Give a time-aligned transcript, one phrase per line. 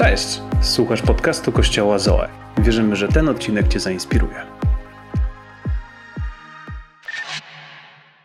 [0.00, 0.40] Cześć!
[0.62, 2.28] Słuchasz podcastu Kościoła Zoe.
[2.58, 4.46] Wierzymy, że ten odcinek Cię zainspiruje.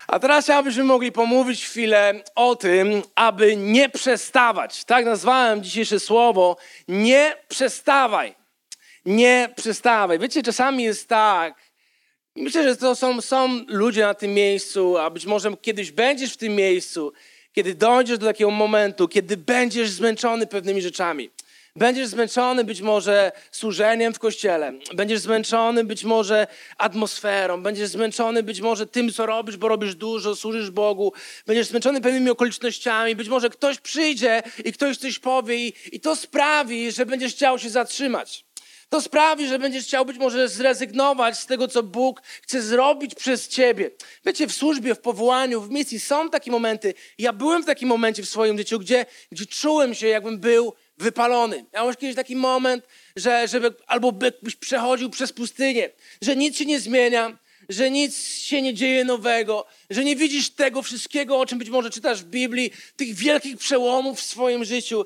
[0.08, 4.84] A teraz chciałbyśmy mogli pomówić chwilę o tym, aby nie przestawać.
[4.84, 6.58] Tak nazwałem dzisiejsze słowo.
[6.88, 8.36] Nie przestawaj.
[9.06, 10.20] Nie przestawaj.
[10.20, 11.56] Wiecie, czasami jest tak,
[12.36, 16.34] i myślę, że to są, są ludzie na tym miejscu, a być może kiedyś będziesz
[16.34, 17.14] w tym miejscu,
[17.54, 21.30] kiedy dojdziesz do takiego momentu, kiedy będziesz zmęczony pewnymi rzeczami.
[21.78, 26.48] Będziesz zmęczony być może służeniem w kościele, będziesz zmęczony być może
[26.78, 31.14] atmosferą, będziesz zmęczony być może tym, co robisz, bo robisz dużo, służysz Bogu,
[31.48, 36.92] będziesz zmęczony pewnymi okolicznościami, być może ktoś przyjdzie i ktoś coś powie i, to sprawi,
[36.92, 38.46] że będziesz chciał się zatrzymać.
[38.90, 43.48] To sprawi, że będziesz chciał być może zrezygnować z tego, co Bóg chce zrobić przez
[43.48, 43.92] ciebie.
[44.26, 46.94] Wiecie, w służbie, w powołaniu, w misji są takie momenty.
[47.18, 51.66] Ja byłem w takim momencie w swoim życiu, gdzie, gdzie czułem się, jakbym był wypalony.
[51.74, 55.90] Miałeś kiedyś taki moment, że żeby, albo byś przechodził przez pustynię,
[56.22, 57.38] że nic się nie zmienia,
[57.70, 61.90] że nic się nie dzieje nowego, że nie widzisz tego wszystkiego, o czym być może
[61.90, 65.06] czytasz w Biblii, tych wielkich przełomów w swoim życiu.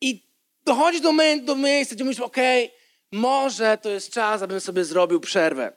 [0.00, 0.22] I
[0.64, 2.78] dochodzi do, do miejsca, gdzie mówisz, okej, okay,
[3.12, 5.72] może to jest czas, abym sobie zrobił przerwę.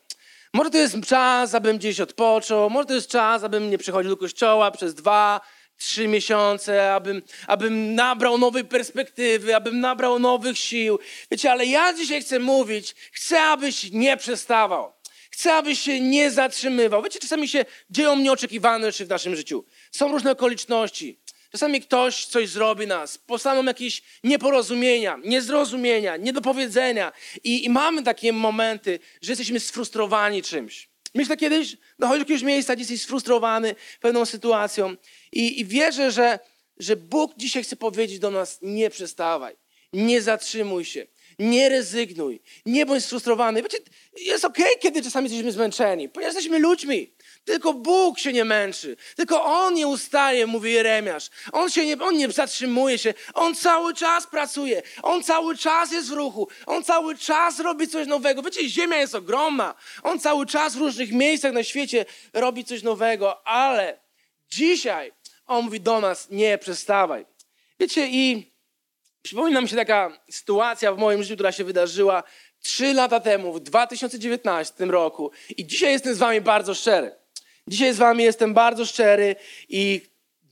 [0.54, 4.18] Może to jest czas, abym gdzieś odpoczął, może to jest czas, abym nie przychodził do
[4.18, 5.42] kościoła przez dwa,
[5.80, 11.00] trzy miesiące, abym, abym nabrał nowej perspektywy, abym nabrał nowych sił.
[11.32, 14.94] Wiecie, ale ja dzisiaj chcę mówić, chcę, abyś nie przestawał.
[15.32, 17.04] Chcę, abyś się nie zatrzymywał.
[17.04, 19.66] Wiecie, czasami się dzieją nieoczekiwane rzeczy w naszym życiu.
[19.92, 21.20] Są różne okoliczności.
[21.52, 27.12] Czasami ktoś coś zrobi nas, powstaną jakieś nieporozumienia, niezrozumienia, niedopowiedzenia
[27.44, 30.89] i, i mamy takie momenty, że jesteśmy sfrustrowani czymś.
[31.16, 34.96] Myślę kiedyś, dochodzi do jakiegoś miejsca, gdzie jesteś sfrustrowany pewną sytuacją
[35.32, 36.40] i, i wierzę, że,
[36.78, 39.56] że Bóg dzisiaj chce powiedzieć do nas, nie przestawaj,
[39.94, 41.08] nie zatrzymuj się,
[41.40, 43.64] nie rezygnuj, nie bądź sfrustrowany.
[43.64, 43.78] Wiecie,
[44.18, 47.14] jest okej, okay, kiedy czasami jesteśmy zmęczeni, ponieważ jesteśmy ludźmi.
[47.50, 48.98] Tylko Bóg się nie męczy.
[49.16, 51.30] Tylko On nie ustaje, mówi Jeremiasz.
[51.52, 53.14] On, się nie, on nie zatrzymuje się.
[53.34, 54.82] On cały czas pracuje.
[55.04, 56.48] On cały czas jest w ruchu.
[56.66, 58.42] On cały czas robi coś nowego.
[58.42, 59.76] Wiecie, ziemia jest ogromna.
[60.04, 63.48] On cały czas w różnych miejscach na świecie robi coś nowego.
[63.48, 64.00] Ale
[64.50, 65.12] dzisiaj
[65.48, 67.26] On mówi do nas, nie przestawaj.
[67.80, 68.52] Wiecie, i
[69.22, 72.24] przypomina mi się taka sytuacja w moim życiu, która się wydarzyła
[72.62, 75.32] trzy lata temu, w 2019 roku.
[75.58, 77.19] I dzisiaj jestem z wami bardzo szczery.
[77.70, 79.36] Dzisiaj z wami jestem bardzo szczery
[79.70, 80.02] i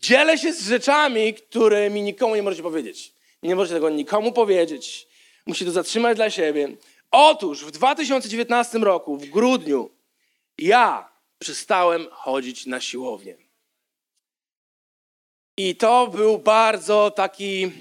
[0.01, 3.13] dzielę się z rzeczami, które mi nikomu nie możecie powiedzieć.
[3.43, 5.07] Nie możecie tego nikomu powiedzieć.
[5.45, 6.69] Musicie to zatrzymać dla siebie.
[7.11, 9.89] Otóż w 2019 roku, w grudniu,
[10.57, 13.35] ja przestałem chodzić na siłownię.
[15.57, 17.71] I to był bardzo taki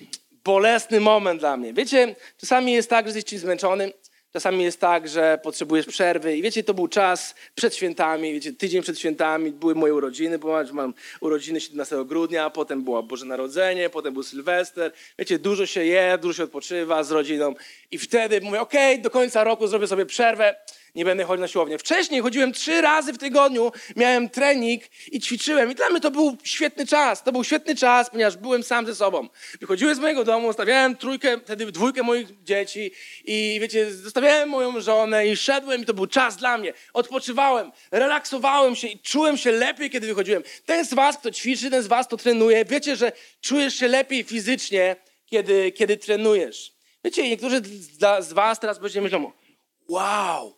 [0.45, 1.73] bolesny moment dla mnie.
[1.73, 3.93] Wiecie, czasami jest tak, że jesteś zmęczony,
[4.37, 8.83] Czasami jest tak, że potrzebujesz przerwy i wiecie, to był czas przed świętami, wiecie, tydzień
[8.83, 14.15] przed świętami były moje urodziny, bo mam urodziny 17 grudnia, potem było Boże Narodzenie, potem
[14.15, 14.93] był Sylwester.
[15.19, 17.55] Wiecie, dużo się je, dużo się odpoczywa z rodziną
[17.91, 20.55] i wtedy mówię, okej, okay, do końca roku zrobię sobie przerwę
[20.97, 21.79] nie będę chodził na siłownię.
[21.79, 25.71] Wcześniej chodziłem trzy razy w tygodniu, miałem trening i ćwiczyłem.
[25.71, 27.23] I dla mnie to był świetny czas.
[27.23, 29.29] To był świetny czas, ponieważ byłem sam ze sobą.
[29.61, 32.91] Wychodziłem z mojego domu, zostawiałem trójkę, wtedy dwójkę moich dzieci
[33.25, 36.73] i wiecie, zostawiałem moją żonę i szedłem i to był czas dla mnie.
[36.93, 40.43] Odpoczywałem, relaksowałem się i czułem się lepiej, kiedy wychodziłem.
[40.67, 44.25] Ten z was, kto ćwiczy, ten z was, kto trenuje, wiecie, że czujesz się lepiej
[44.25, 44.97] fizycznie,
[45.27, 46.73] kiedy, kiedy trenujesz.
[47.05, 47.61] Wiecie, niektórzy
[48.21, 49.33] z was teraz będziecie myślą,
[49.89, 50.57] wow,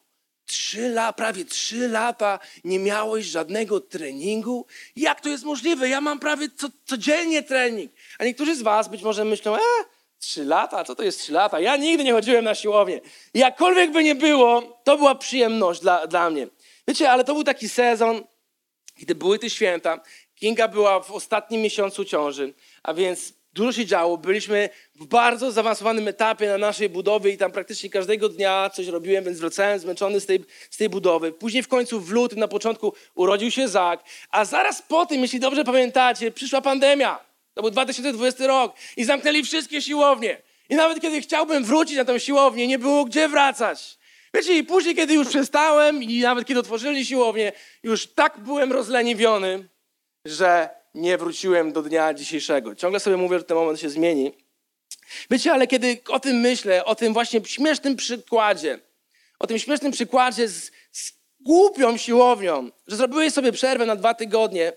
[0.49, 4.67] Trzy lata, prawie trzy lata nie miałeś żadnego treningu?
[4.97, 5.89] Jak to jest możliwe?
[5.89, 7.93] Ja mam prawie co, codziennie trening.
[8.19, 9.61] A niektórzy z was być może myślą, e,
[10.19, 10.85] trzy lata?
[10.85, 11.61] Co to jest trzy lata?
[11.61, 13.01] Ja nigdy nie chodziłem na siłownię.
[13.35, 16.49] Jakkolwiek by nie było, to była przyjemność dla, dla mnie.
[16.89, 18.25] Wiecie, ale to był taki sezon,
[18.97, 20.01] gdy były te święta.
[20.35, 24.19] Kinga była w ostatnim miesiącu ciąży, a więc Dużo się działo.
[24.19, 29.25] Byliśmy w bardzo zaawansowanym etapie na naszej budowie i tam praktycznie każdego dnia coś robiłem,
[29.25, 31.33] więc wracałem zmęczony z tej, z tej budowy.
[31.33, 35.41] Później w końcu w lutym, na początku urodził się Zak, a zaraz po tym, jeśli
[35.41, 37.19] dobrze pamiętacie, przyszła pandemia.
[37.55, 40.43] To był 2020 rok i zamknęli wszystkie siłownie.
[40.69, 43.99] I nawet kiedy chciałbym wrócić na tę siłownię, nie było gdzie wracać.
[44.35, 47.53] Wiecie, i później, kiedy już przestałem i nawet kiedy otworzyli siłownię,
[47.83, 49.69] już tak byłem rozleniwiony,
[50.25, 52.75] że nie wróciłem do dnia dzisiejszego.
[52.75, 54.33] Ciągle sobie mówię, że ten moment się zmieni.
[55.31, 58.79] Wiecie, ale kiedy o tym myślę, o tym właśnie śmiesznym przykładzie,
[59.39, 64.73] o tym śmiesznym przykładzie z, z głupią siłownią, że zrobiłeś sobie przerwę na dwa tygodnie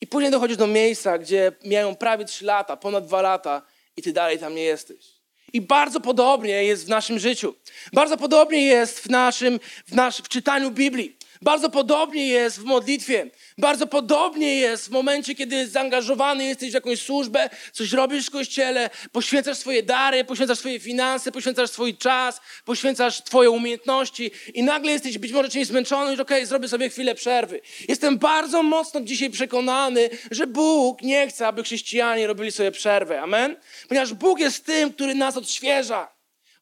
[0.00, 3.62] i później dochodzisz do miejsca, gdzie mijają prawie trzy lata, ponad dwa lata
[3.96, 5.14] i ty dalej tam nie jesteś.
[5.52, 7.54] I bardzo podobnie jest w naszym życiu.
[7.92, 11.16] Bardzo podobnie jest w naszym, w, nasz, w czytaniu Biblii.
[11.44, 13.30] Bardzo podobnie jest w modlitwie.
[13.58, 18.90] Bardzo podobnie jest w momencie, kiedy zaangażowany jesteś w jakąś służbę, coś robisz w kościele,
[19.12, 25.18] poświęcasz swoje dary, poświęcasz swoje finanse, poświęcasz swój czas, poświęcasz twoje umiejętności i nagle jesteś
[25.18, 27.60] być może czymś zmęczony i okej, okay, zrobię sobie chwilę przerwy.
[27.88, 33.22] Jestem bardzo mocno dzisiaj przekonany, że Bóg nie chce, aby chrześcijanie robili sobie przerwę.
[33.22, 33.56] Amen?
[33.88, 36.13] Ponieważ Bóg jest tym, który nas odświeża.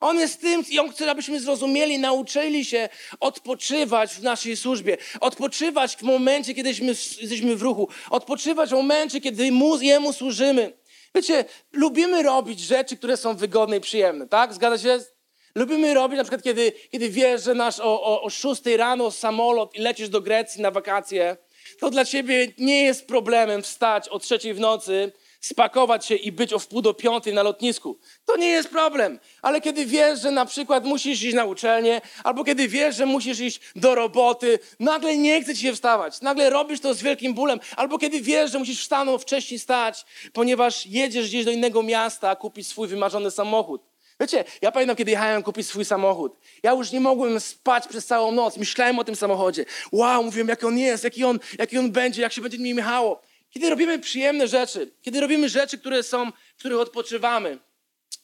[0.03, 2.89] On jest tym i On chce, abyśmy zrozumieli, nauczyli się
[3.21, 4.97] odpoczywać w naszej służbie.
[5.21, 7.89] Odpoczywać w momencie, kiedy jesteśmy w ruchu.
[8.11, 10.73] Odpoczywać w momencie, kiedy mu, Jemu służymy.
[11.15, 14.55] Wiecie, lubimy robić rzeczy, które są wygodne i przyjemne, tak?
[14.55, 15.05] Zgadza się?
[15.55, 19.75] Lubimy robić na przykład, kiedy, kiedy wiesz, że nasz o, o, o 6 rano samolot
[19.75, 21.37] i lecisz do Grecji na wakacje,
[21.81, 26.53] to dla ciebie nie jest problemem wstać o trzeciej w nocy spakować się i być
[26.53, 27.99] o wpół do piątej na lotnisku.
[28.25, 29.21] To nie jest problem.
[29.43, 33.41] Ale kiedy wiesz, że na przykład musisz iść na uczelnię, albo kiedy wiesz, że musisz
[33.41, 36.21] iść do roboty, nagle nie chce ci się wstawać.
[36.21, 37.61] Nagle robisz to z wielkim bólem.
[37.77, 42.67] Albo kiedy wiesz, że musisz wstanąć wcześniej stać, ponieważ jedziesz gdzieś do innego miasta kupić
[42.67, 43.83] swój wymarzony samochód.
[44.21, 46.39] Wiecie, ja pamiętam, kiedy jechałem kupić swój samochód.
[46.63, 48.57] Ja już nie mogłem spać przez całą noc.
[48.57, 49.65] Myślałem o tym samochodzie.
[49.93, 53.23] Wow, mówiłem, jaki on jest, jaki on, jaki on będzie, jak się będzie mi jechało.
[53.53, 57.59] Kiedy robimy przyjemne rzeczy, kiedy robimy rzeczy, które są, w których odpoczywamy,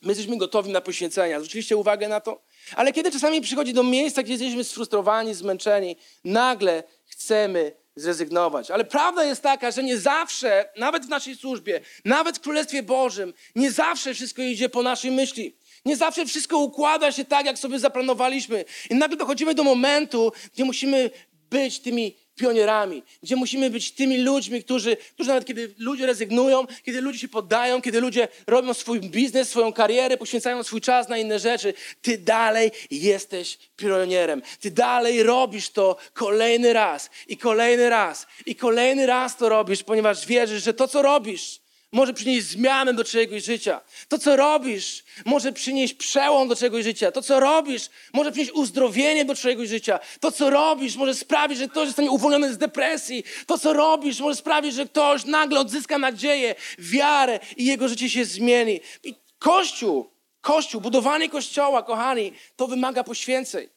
[0.02, 1.40] my jesteśmy gotowi na poświęcenia.
[1.40, 2.42] Zwróciliście uwagę na to?
[2.76, 8.70] Ale kiedy czasami przychodzi do miejsca, gdzie jesteśmy sfrustrowani, zmęczeni, nagle chcemy zrezygnować.
[8.70, 13.34] Ale prawda jest taka, że nie zawsze, nawet w naszej służbie, nawet w Królestwie Bożym,
[13.54, 15.56] nie zawsze wszystko idzie po naszej myśli.
[15.84, 18.64] Nie zawsze wszystko układa się tak, jak sobie zaplanowaliśmy.
[18.90, 21.10] I nagle dochodzimy do momentu, gdzie musimy
[21.50, 27.00] być tymi pionierami, gdzie musimy być tymi ludźmi, którzy, którzy nawet kiedy ludzie rezygnują, kiedy
[27.00, 31.38] ludzie się poddają, kiedy ludzie robią swój biznes, swoją karierę, poświęcają swój czas na inne
[31.38, 34.42] rzeczy, ty dalej jesteś pionierem.
[34.60, 40.26] Ty dalej robisz to kolejny raz i kolejny raz i kolejny raz to robisz, ponieważ
[40.26, 41.60] wierzysz, że to, co robisz,
[41.92, 43.80] może przynieść zmianę do czegoś życia.
[44.08, 47.12] To, co robisz, może przynieść przełom do czegoś życia.
[47.12, 50.00] To, co robisz, może przynieść uzdrowienie do czegoś życia.
[50.20, 53.24] To, co robisz, może sprawić, że ktoś zostanie uwolniony z depresji.
[53.46, 58.24] To, co robisz, może sprawić, że ktoś nagle odzyska nadzieję, wiarę i jego życie się
[58.24, 58.80] zmieni.
[59.04, 60.10] I Kościół,
[60.40, 63.68] Kościół, budowanie Kościoła, kochani, to wymaga poświęceń.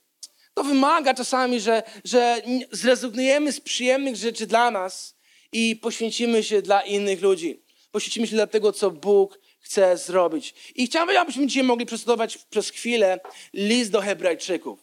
[0.54, 2.42] To wymaga czasami, że, że
[2.72, 5.16] zrezygnujemy z przyjemnych rzeczy dla nas
[5.52, 7.62] i poświęcimy się dla innych ludzi
[7.92, 10.54] poświęcimy się dla tego, co Bóg chce zrobić.
[10.76, 13.20] I chciałbym, abyśmy dzisiaj mogli przestudować przez chwilę
[13.54, 14.80] list do Hebrajczyków.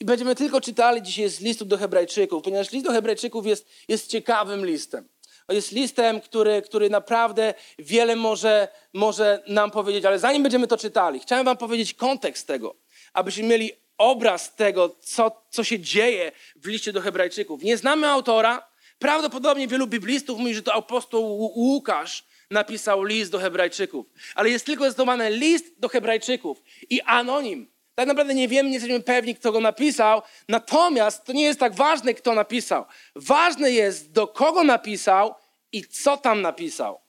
[0.00, 4.10] I będziemy tylko czytali dzisiaj z listu do Hebrajczyków, ponieważ list do Hebrajczyków jest, jest
[4.10, 5.08] ciekawym listem.
[5.48, 11.20] Jest listem, który, który naprawdę wiele może, może nam powiedzieć, ale zanim będziemy to czytali,
[11.20, 12.74] chciałem Wam powiedzieć kontekst tego,
[13.12, 17.62] abyśmy mieli obraz tego, co, co się dzieje w liście do Hebrajczyków.
[17.62, 18.68] Nie znamy autora.
[18.98, 21.24] Prawdopodobnie wielu biblistów mówi, że to apostoł
[21.56, 24.06] Łukasz, napisał list do Hebrajczyków.
[24.34, 27.70] Ale jest tylko zdobany list do Hebrajczyków i anonim.
[27.94, 30.22] Tak naprawdę nie wiemy, nie jesteśmy pewni, kto go napisał.
[30.48, 32.84] Natomiast to nie jest tak ważne, kto napisał.
[33.16, 35.34] Ważne jest, do kogo napisał
[35.72, 37.00] i co tam napisał.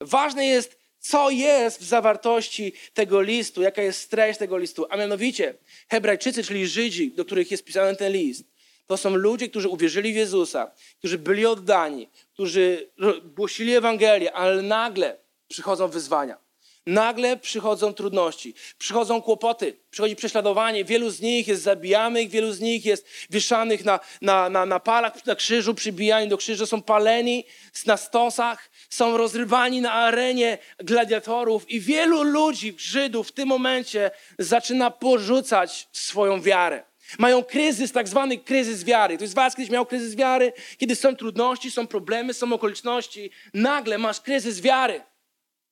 [0.00, 4.86] Ważne jest, co jest w zawartości tego listu, jaka jest treść tego listu.
[4.90, 5.54] A mianowicie,
[5.88, 8.44] Hebrajczycy, czyli Żydzi, do których jest pisany ten list,
[8.86, 12.90] to są ludzie, którzy uwierzyli w Jezusa, którzy byli oddani, którzy
[13.24, 15.16] głosili Ewangelię, ale nagle
[15.48, 16.44] przychodzą wyzwania.
[16.86, 20.84] Nagle przychodzą trudności, przychodzą kłopoty, przychodzi prześladowanie.
[20.84, 25.26] Wielu z nich jest zabijanych, wielu z nich jest wieszanych na, na, na, na palach,
[25.26, 27.44] na krzyżu, przybijani do krzyża, są paleni
[27.86, 34.90] na stosach, są rozrywani na arenie gladiatorów i wielu ludzi, Żydów w tym momencie zaczyna
[34.90, 36.93] porzucać swoją wiarę.
[37.18, 39.18] Mają kryzys, tak zwany kryzys wiary.
[39.18, 43.30] To jest was kiedyś miał kryzys wiary, kiedy są trudności, są problemy, są okoliczności.
[43.54, 45.02] Nagle masz kryzys wiary.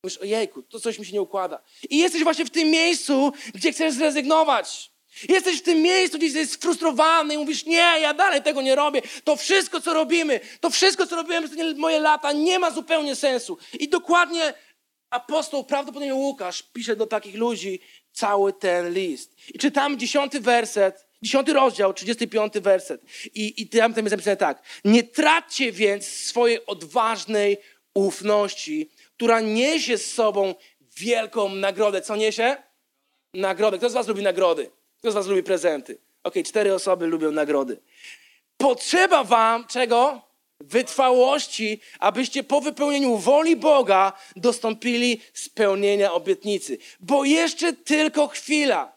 [0.05, 1.62] Mówisz, ojejku, to coś mi się nie układa.
[1.91, 4.93] I jesteś właśnie w tym miejscu, gdzie chcesz zrezygnować.
[5.29, 9.03] Jesteś w tym miejscu, gdzie jesteś sfrustrowany i mówisz, nie, ja dalej tego nie robię.
[9.25, 13.59] To wszystko, co robimy, to wszystko, co robiłem przez moje lata, nie ma zupełnie sensu.
[13.73, 14.55] I dokładnie
[15.11, 17.81] apostoł, prawdopodobnie Łukasz, pisze do takich ludzi
[18.12, 19.37] cały ten list.
[19.55, 23.02] I czytam dziesiąty werset Dziesiąty rozdział, 35 werset.
[23.35, 24.62] I, i tam, tam jest napisane tak.
[24.85, 27.57] Nie traćcie więc swojej odważnej
[27.95, 30.55] ufności, która niesie z sobą
[30.97, 32.02] wielką nagrodę.
[32.02, 32.57] Co niesie?
[33.35, 33.79] Nagrodę.
[33.79, 34.71] Kto z was lubi nagrody?
[34.99, 35.99] Kto z was lubi prezenty?
[36.25, 37.81] Ok, cztery osoby lubią nagrody.
[38.57, 40.33] Potrzeba wam czego?
[40.64, 46.79] wytrwałości, abyście po wypełnieniu woli Boga dostąpili spełnienia obietnicy.
[47.00, 48.93] Bo jeszcze tylko chwila.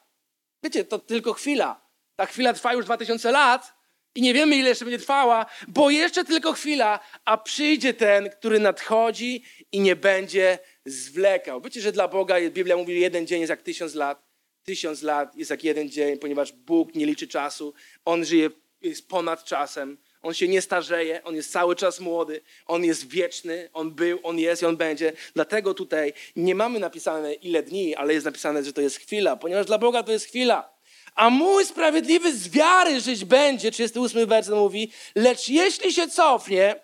[0.64, 1.85] Wiecie, to tylko chwila.
[2.16, 3.74] Ta chwila trwa już 2000 lat
[4.16, 8.60] i nie wiemy, ile jeszcze będzie trwała, bo jeszcze tylko chwila, a przyjdzie ten, który
[8.60, 11.62] nadchodzi i nie będzie zwlekał.
[11.62, 14.26] Wiecie, że dla Boga Biblia mówi, jeden dzień jest jak tysiąc lat.
[14.64, 17.74] Tysiąc lat jest jak jeden dzień, ponieważ Bóg nie liczy czasu.
[18.06, 18.50] On żyje,
[18.82, 19.98] jest ponad czasem.
[20.22, 24.40] On się nie starzeje, on jest cały czas młody, on jest wieczny, on był, on
[24.40, 25.14] jest i on będzie.
[25.34, 29.66] Dlatego tutaj nie mamy napisane ile dni, ale jest napisane, że to jest chwila, ponieważ
[29.66, 30.75] dla Boga to jest chwila.
[31.16, 36.76] A mój sprawiedliwy z wiary żyć będzie, 38 werset mówi, lecz jeśli się cofnie,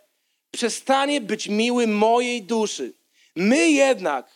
[0.52, 2.94] przestanie być miły mojej duszy.
[3.36, 4.30] My jednak,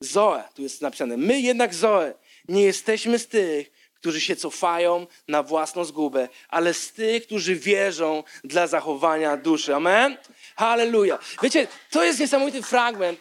[0.00, 2.14] Zoe, tu jest napisane, my jednak Zoe,
[2.48, 8.24] nie jesteśmy z tych, którzy się cofają na własną zgubę, ale z tych, którzy wierzą
[8.44, 9.74] dla zachowania duszy.
[9.74, 10.16] Amen?
[10.56, 11.18] Halleluja.
[11.42, 13.20] Wiecie, to jest niesamowity fragment.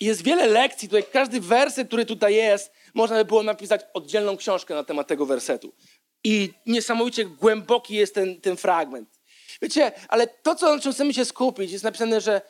[0.00, 4.74] Jest wiele lekcji, tutaj każdy werset, który tutaj jest, można by było napisać oddzielną książkę
[4.74, 5.72] na temat tego wersetu.
[6.24, 9.20] I niesamowicie głęboki jest ten, ten fragment.
[9.62, 12.40] Wiecie, ale to, co, na czym chcemy się skupić, jest napisane, że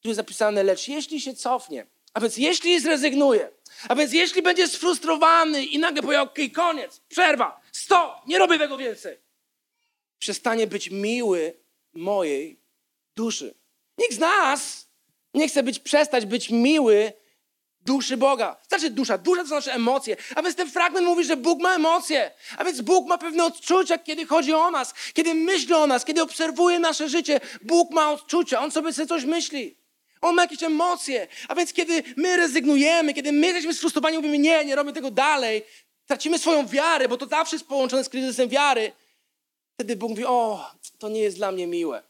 [0.00, 3.50] tu jest napisane, lecz jeśli się cofnie, a więc jeśli zrezygnuje,
[3.88, 8.76] a więc jeśli będzie sfrustrowany i nagle powie, ok, koniec, przerwa, stop, nie robię tego
[8.76, 9.18] więcej,
[10.18, 11.54] przestanie być miły
[11.94, 12.60] mojej
[13.16, 13.54] duszy.
[13.98, 14.88] Nikt z nas
[15.34, 17.12] nie chce być, przestać być miły
[17.86, 18.56] duszy Boga.
[18.68, 20.16] Znaczy dusza, dusza to znaczy emocje.
[20.34, 22.30] A więc ten fragment mówi, że Bóg ma emocje.
[22.58, 26.22] A więc Bóg ma pewne odczucia, kiedy chodzi o nas, kiedy myśli o nas, kiedy
[26.22, 27.40] obserwuje nasze życie.
[27.62, 29.76] Bóg ma odczucia, On sobie coś myśli.
[30.20, 31.26] On ma jakieś emocje.
[31.48, 35.62] A więc kiedy my rezygnujemy, kiedy my jesteśmy sfrustrowani, mówimy nie, nie robię tego dalej,
[36.06, 38.92] tracimy swoją wiarę, bo to zawsze jest połączone z kryzysem wiary,
[39.74, 42.02] wtedy Bóg mówi, o, to nie jest dla mnie miłe.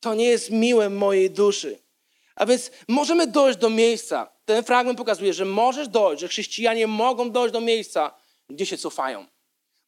[0.00, 1.78] To nie jest miłe mojej duszy.
[2.36, 4.30] A więc możemy dojść do miejsca.
[4.50, 8.14] Ten fragment pokazuje, że możesz dojść, że chrześcijanie mogą dojść do miejsca,
[8.48, 9.26] gdzie się cofają.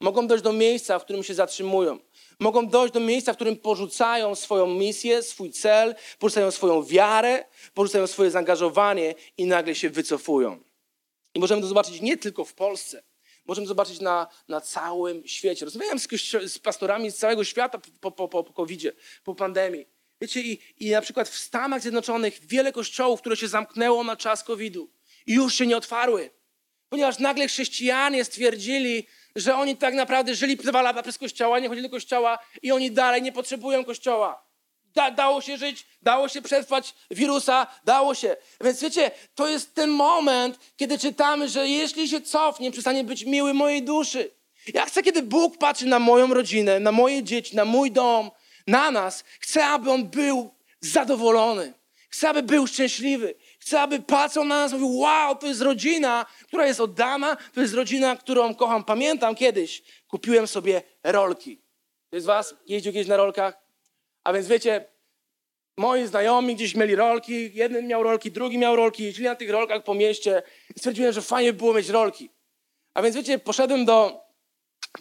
[0.01, 1.99] Mogą dojść do miejsca, w którym się zatrzymują.
[2.41, 8.07] Mogą dojść do miejsca, w którym porzucają swoją misję, swój cel, porzucają swoją wiarę, porzucają
[8.07, 10.61] swoje zaangażowanie i nagle się wycofują.
[11.35, 13.03] I możemy to zobaczyć nie tylko w Polsce.
[13.45, 15.65] Możemy zobaczyć na, na całym świecie.
[15.65, 16.09] Rozmawiałem z,
[16.47, 18.93] z pastorami z całego świata po, po, po, po COVID-zie,
[19.25, 19.87] po pandemii.
[20.23, 24.45] Wiecie, i, i na przykład w Stanach Zjednoczonych wiele kościołów, które się zamknęło na czas
[24.45, 24.91] COVID-u,
[25.27, 26.31] już się nie otwarły.
[26.89, 31.89] Ponieważ nagle chrześcijanie stwierdzili, że oni tak naprawdę żyli dwa lata przez kościoła, nie chodzili
[31.89, 34.47] do kościoła i oni dalej nie potrzebują kościoła.
[34.95, 38.37] Da, dało się żyć, dało się przetrwać wirusa, dało się.
[38.61, 43.55] Więc wiecie, to jest ten moment, kiedy czytamy, że jeśli się cofnie, przestanie być miły
[43.55, 44.31] mojej duszy.
[44.75, 48.31] Ja chcę, kiedy Bóg patrzy na moją rodzinę, na moje dzieci, na mój dom,
[48.67, 51.73] na nas, chcę, aby On był zadowolony.
[52.13, 53.35] Chcę, aby był szczęśliwy.
[53.59, 57.61] Chcę, aby patrzył na nas i mówił, wow, to jest rodzina, która jest oddana, to
[57.61, 58.85] jest rodzina, którą kocham.
[58.85, 61.63] Pamiętam kiedyś, kupiłem sobie rolki.
[62.09, 63.59] Ktoś z was jeździł kiedyś na rolkach?
[64.25, 64.85] A więc wiecie,
[65.77, 69.85] moi znajomi gdzieś mieli rolki, jeden miał rolki, drugi miał rolki, jeździli na tych rolkach
[69.85, 70.43] po mieście
[70.77, 72.31] i stwierdziłem, że fajnie by było mieć rolki.
[72.95, 74.21] A więc wiecie, poszedłem do,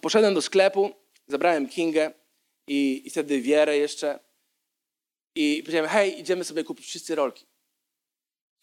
[0.02, 0.92] poszedłem do sklepu,
[1.28, 2.21] zabrałem Kingę
[2.68, 4.20] i, i wtedy Wierę jeszcze
[5.36, 7.46] i powiedziałem, hej, idziemy sobie kupić wszyscy rolki.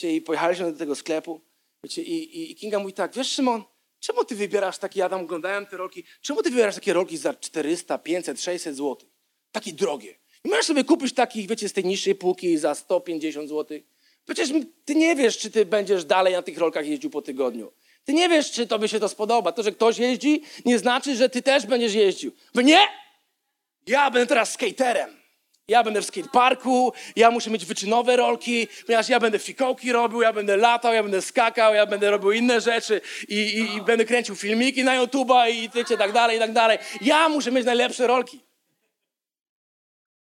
[0.02, 1.40] I pojechaliśmy do tego sklepu.
[1.85, 3.62] Wiecie, i, i, Kinga mówi tak, wiesz Szymon,
[4.00, 7.35] czemu ty wybierasz takie, ja tam oglądałem te rolki, czemu ty wybierasz takie rolki za
[7.35, 8.97] 400, 500, 600 zł?
[9.52, 10.19] Takie drogie.
[10.45, 13.78] Nie możesz sobie kupić takich, wiecie, z tej niższej półki za 150 zł.
[14.25, 14.49] Przecież
[14.85, 17.73] ty nie wiesz, czy ty będziesz dalej na tych rolkach jeździł po tygodniu.
[18.05, 19.52] Ty nie wiesz, czy tobie się to spodoba.
[19.52, 22.33] To, że ktoś jeździ, nie znaczy, że ty też będziesz jeździł.
[22.55, 23.08] Bo nie!
[23.88, 25.18] Ja będę teraz skaterem.
[25.68, 30.33] Ja będę w skateparku, ja muszę mieć wyczynowe rolki, ponieważ ja będę fikołki robił, ja
[30.33, 34.37] będę latał, ja będę skakał, ja będę robił inne rzeczy i, i, i będę kręcił
[34.37, 36.78] filmiki na YouTube'a i wiecie, tak dalej, i tak dalej.
[37.00, 38.40] Ja muszę mieć najlepsze rolki.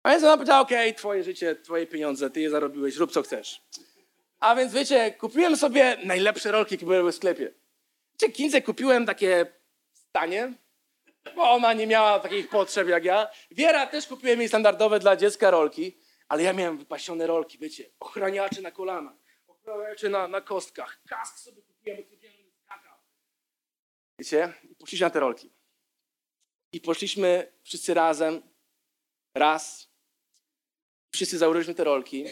[0.04, 3.22] A więc ona powiedziała, okej, okay, twoje życie, twoje pieniądze, ty je zarobiłeś, rób co
[3.22, 3.62] chcesz.
[4.40, 7.54] A więc wiecie, kupiłem sobie najlepsze rolki, jakie były w sklepie.
[8.38, 9.46] Wiecie, kupiłem takie
[9.94, 10.54] stanie,
[11.36, 13.28] bo ona nie miała takich potrzeb jak ja.
[13.52, 15.98] Wiera też kupiłem jej standardowe dla dziecka rolki,
[16.28, 19.16] ale ja miałem wypasione rolki, wiecie, ochraniacze na kolanach,
[19.48, 22.34] ochraniacze na, na kostkach, kask sobie kupiłem, bo kupiłem
[22.66, 22.98] skakał.
[24.20, 25.52] Wiecie, i poszliśmy na te rolki.
[26.72, 28.42] I poszliśmy wszyscy razem,
[29.36, 29.90] raz,
[31.12, 32.26] wszyscy założyliśmy te rolki.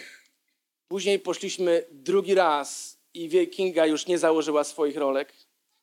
[0.88, 5.34] Później poszliśmy drugi raz i Kinga już nie założyła swoich rolek,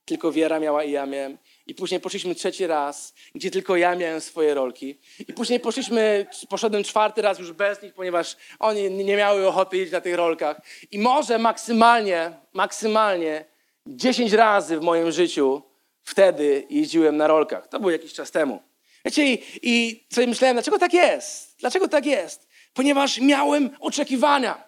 [0.05, 1.39] tylko Wiera miała i ja miałem.
[1.67, 4.99] I później poszliśmy trzeci raz, gdzie tylko ja miałem swoje rolki.
[5.29, 9.93] I później poszliśmy, poszedłem czwarty raz już bez nich, ponieważ oni nie miały ochoty jeździć
[9.93, 10.61] na tych rolkach.
[10.91, 13.45] I może maksymalnie, maksymalnie
[13.87, 15.63] 10 razy w moim życiu
[16.03, 17.69] wtedy jeździłem na rolkach.
[17.69, 18.63] To było jakiś czas temu.
[19.05, 21.57] Wiecie, i, i sobie myślałem, dlaczego tak jest?
[21.59, 22.49] Dlaczego tak jest?
[22.75, 24.65] Ponieważ miałem oczekiwania.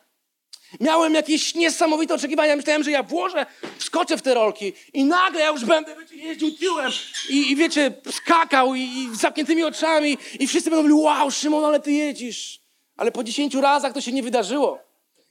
[0.81, 2.57] Miałem jakieś niesamowite oczekiwania.
[2.57, 3.47] Myślałem, że ja włożę,
[3.79, 6.93] wskoczę w te rolki i nagle ja już będę wiecie, jeździł tyłem
[7.29, 11.65] i, i wiecie, skakał i, i z zamkniętymi oczami i wszyscy będą mówili, wow, Szymon,
[11.65, 12.61] ale ty jedziesz.
[12.97, 14.79] Ale po dziesięciu razach to się nie wydarzyło.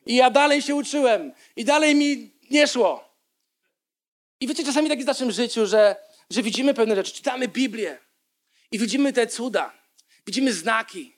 [0.06, 3.04] I ja dalej się uczyłem i dalej mi nie szło.
[4.40, 5.96] I wiecie, czasami tak jest w naszym życiu, że,
[6.30, 7.98] że widzimy pewne rzeczy, czytamy Biblię
[8.72, 9.74] i widzimy te cuda,
[10.28, 11.16] widzimy znaki,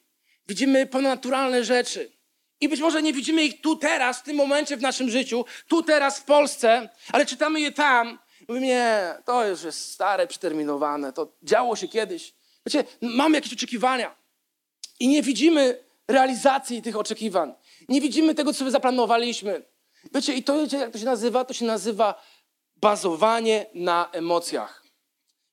[0.47, 2.16] widzimy ponadnaturalne rzeczy.
[2.62, 5.84] I być może nie widzimy ich tu teraz, w tym momencie w naszym życiu, tu
[5.84, 8.20] teraz w Polsce, ale czytamy je tam.
[8.48, 12.34] Mówimy, nie, to już jest stare, przeterminowane, to działo się kiedyś.
[12.66, 14.16] Wiecie, mamy jakieś oczekiwania
[15.00, 17.54] i nie widzimy realizacji tych oczekiwań.
[17.90, 19.64] Nie widzimy tego, co zaplanowaliśmy.
[20.14, 21.46] Wiecie, i to wiecie, jak to się nazywa?
[21.46, 22.24] To się nazywa
[22.76, 24.84] bazowanie na emocjach.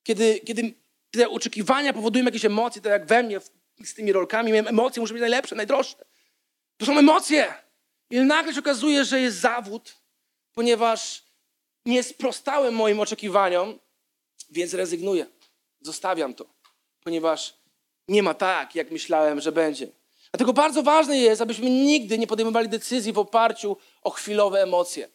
[0.03, 0.75] Kiedy, kiedy
[1.11, 3.41] te oczekiwania powodują jakieś emocje, tak jak we mnie
[3.85, 6.05] z tymi rolkami, miałem emocje, muszę być najlepsze, najdroższe.
[6.77, 7.55] To są emocje.
[8.11, 9.97] I nagle się okazuje, że jest zawód,
[10.55, 11.25] ponieważ
[11.87, 13.79] nie sprostałem moim oczekiwaniom,
[14.51, 15.27] więc rezygnuję.
[15.81, 16.47] Zostawiam to,
[17.05, 17.55] ponieważ
[18.09, 19.89] nie ma tak, jak myślałem, że będzie.
[20.33, 25.09] Dlatego bardzo ważne jest, abyśmy nigdy nie podejmowali decyzji w oparciu o chwilowe emocje.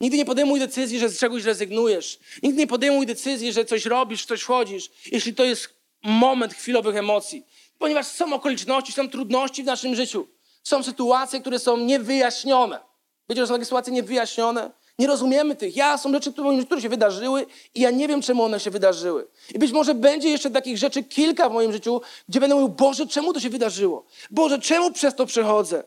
[0.00, 2.18] Nigdy nie podejmuj decyzji, że z czegoś rezygnujesz.
[2.42, 7.46] Nigdy nie podejmuj decyzji, że coś robisz, coś wchodzisz, jeśli to jest moment chwilowych emocji.
[7.78, 10.28] Ponieważ są okoliczności, są trudności w naszym życiu.
[10.64, 12.80] Są sytuacje, które są niewyjaśnione.
[13.28, 14.70] Wiecie, że są takie sytuacje niewyjaśnione?
[14.98, 15.76] Nie rozumiemy tych.
[15.76, 16.32] Ja są rzeczy,
[16.66, 19.26] które się wydarzyły i ja nie wiem, czemu one się wydarzyły.
[19.54, 23.06] I być może będzie jeszcze takich rzeczy kilka w moim życiu, gdzie będę mówił, Boże,
[23.06, 24.04] czemu to się wydarzyło?
[24.30, 25.84] Boże, czemu przez to przechodzę?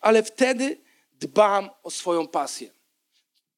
[0.00, 0.80] Ale wtedy
[1.12, 2.70] dbam o swoją pasję.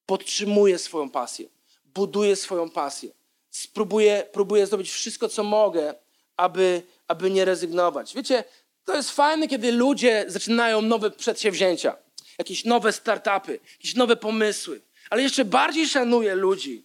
[0.05, 1.49] Podtrzymuję swoją pasję.
[1.85, 3.09] Buduję swoją pasję.
[3.49, 5.95] Spróbuję, próbuję zrobić wszystko, co mogę,
[6.37, 8.15] aby, aby nie rezygnować.
[8.15, 8.43] Wiecie,
[8.85, 11.95] to jest fajne, kiedy ludzie zaczynają nowe przedsięwzięcia,
[12.37, 14.81] jakieś nowe startupy, jakieś nowe pomysły.
[15.09, 16.83] Ale jeszcze bardziej szanuję ludzi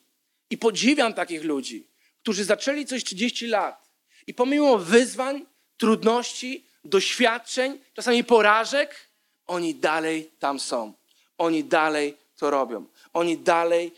[0.51, 1.87] i podziwiam takich ludzi,
[2.23, 3.89] którzy zaczęli coś 30 lat
[4.27, 9.09] i pomimo wyzwań, trudności, doświadczeń, czasami porażek,
[9.47, 10.93] oni dalej tam są.
[11.39, 12.87] Oni dalej to robią.
[13.13, 13.93] Oni dalej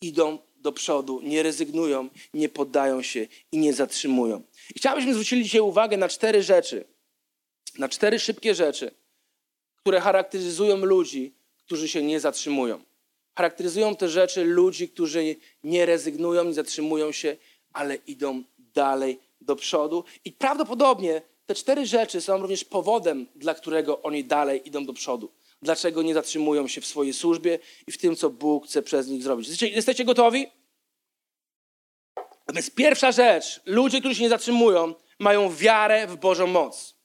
[0.00, 4.42] idą do przodu, nie rezygnują, nie poddają się i nie zatrzymują.
[4.74, 6.84] I chciałbyśmy zwrócić dzisiaj uwagę na cztery rzeczy,
[7.78, 8.90] na cztery szybkie rzeczy,
[9.76, 11.34] które charakteryzują ludzi,
[11.66, 12.82] którzy się nie zatrzymują.
[13.34, 17.36] Charakteryzują te rzeczy ludzi, którzy nie rezygnują, nie zatrzymują się,
[17.72, 20.04] ale idą dalej do przodu.
[20.24, 25.32] I prawdopodobnie te cztery rzeczy są również powodem, dla którego oni dalej idą do przodu.
[25.62, 29.22] Dlaczego nie zatrzymują się w swojej służbie i w tym, co Bóg chce przez nich
[29.22, 29.48] zrobić.
[29.48, 30.46] Jesteście, jesteście gotowi?
[32.54, 36.95] Więc pierwsza rzecz, ludzie, którzy się nie zatrzymują, mają wiarę w Bożą moc.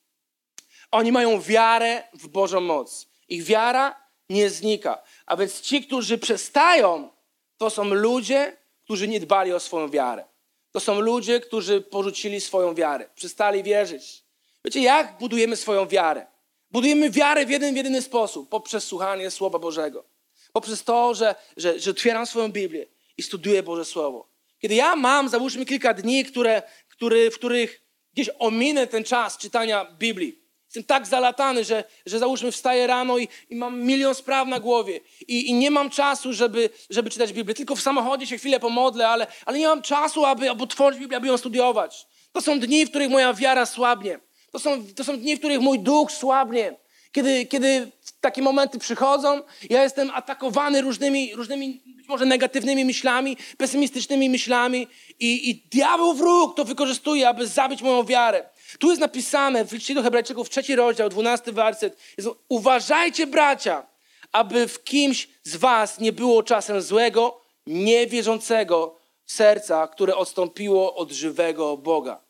[0.91, 3.07] Oni mają wiarę w Bożą moc.
[3.29, 3.95] Ich wiara
[4.29, 5.03] nie znika.
[5.25, 7.09] A więc ci, którzy przestają,
[7.57, 10.25] to są ludzie, którzy nie dbali o swoją wiarę.
[10.71, 14.23] To są ludzie, którzy porzucili swoją wiarę, przestali wierzyć.
[14.65, 16.25] Wiecie, jak budujemy swoją wiarę?
[16.71, 20.05] Budujemy wiarę w jeden, w jedyny sposób, poprzez słuchanie Słowa Bożego.
[20.53, 22.85] Poprzez to, że, że, że otwieram swoją Biblię
[23.17, 24.27] i studiuję Boże Słowo.
[24.59, 27.81] Kiedy ja mam, załóżmy, kilka dni, które, który, w których
[28.13, 30.40] gdzieś ominę ten czas czytania Biblii,
[30.71, 34.99] Jestem tak zalatany, że, że załóżmy wstaję rano i, i mam milion spraw na głowie
[35.27, 37.53] i, i, nie mam czasu, żeby, żeby czytać Biblię.
[37.53, 41.17] Tylko w samochodzie się chwilę pomodlę, ale, ale nie mam czasu, aby, aby otworzyć Biblię,
[41.17, 42.07] aby ją studiować.
[42.31, 44.19] To są dni, w których moja wiara słabnie.
[44.51, 46.75] To są, to są dni, w których mój duch słabnie.
[47.11, 54.29] Kiedy, kiedy takie momenty przychodzą, ja jestem atakowany różnymi, różnymi być może negatywnymi myślami, pesymistycznymi
[54.29, 54.87] myślami
[55.19, 58.49] i, i diabeł wróg to wykorzystuje, aby zabić moją wiarę.
[58.79, 61.97] Tu jest napisane w liście do Hebrajczyków, trzeci rozdział, dwunasty werset.
[62.17, 63.87] Jest, Uważajcie, bracia,
[64.31, 71.77] aby w kimś z was nie było czasem złego, niewierzącego serca, które odstąpiło od żywego
[71.77, 72.21] Boga.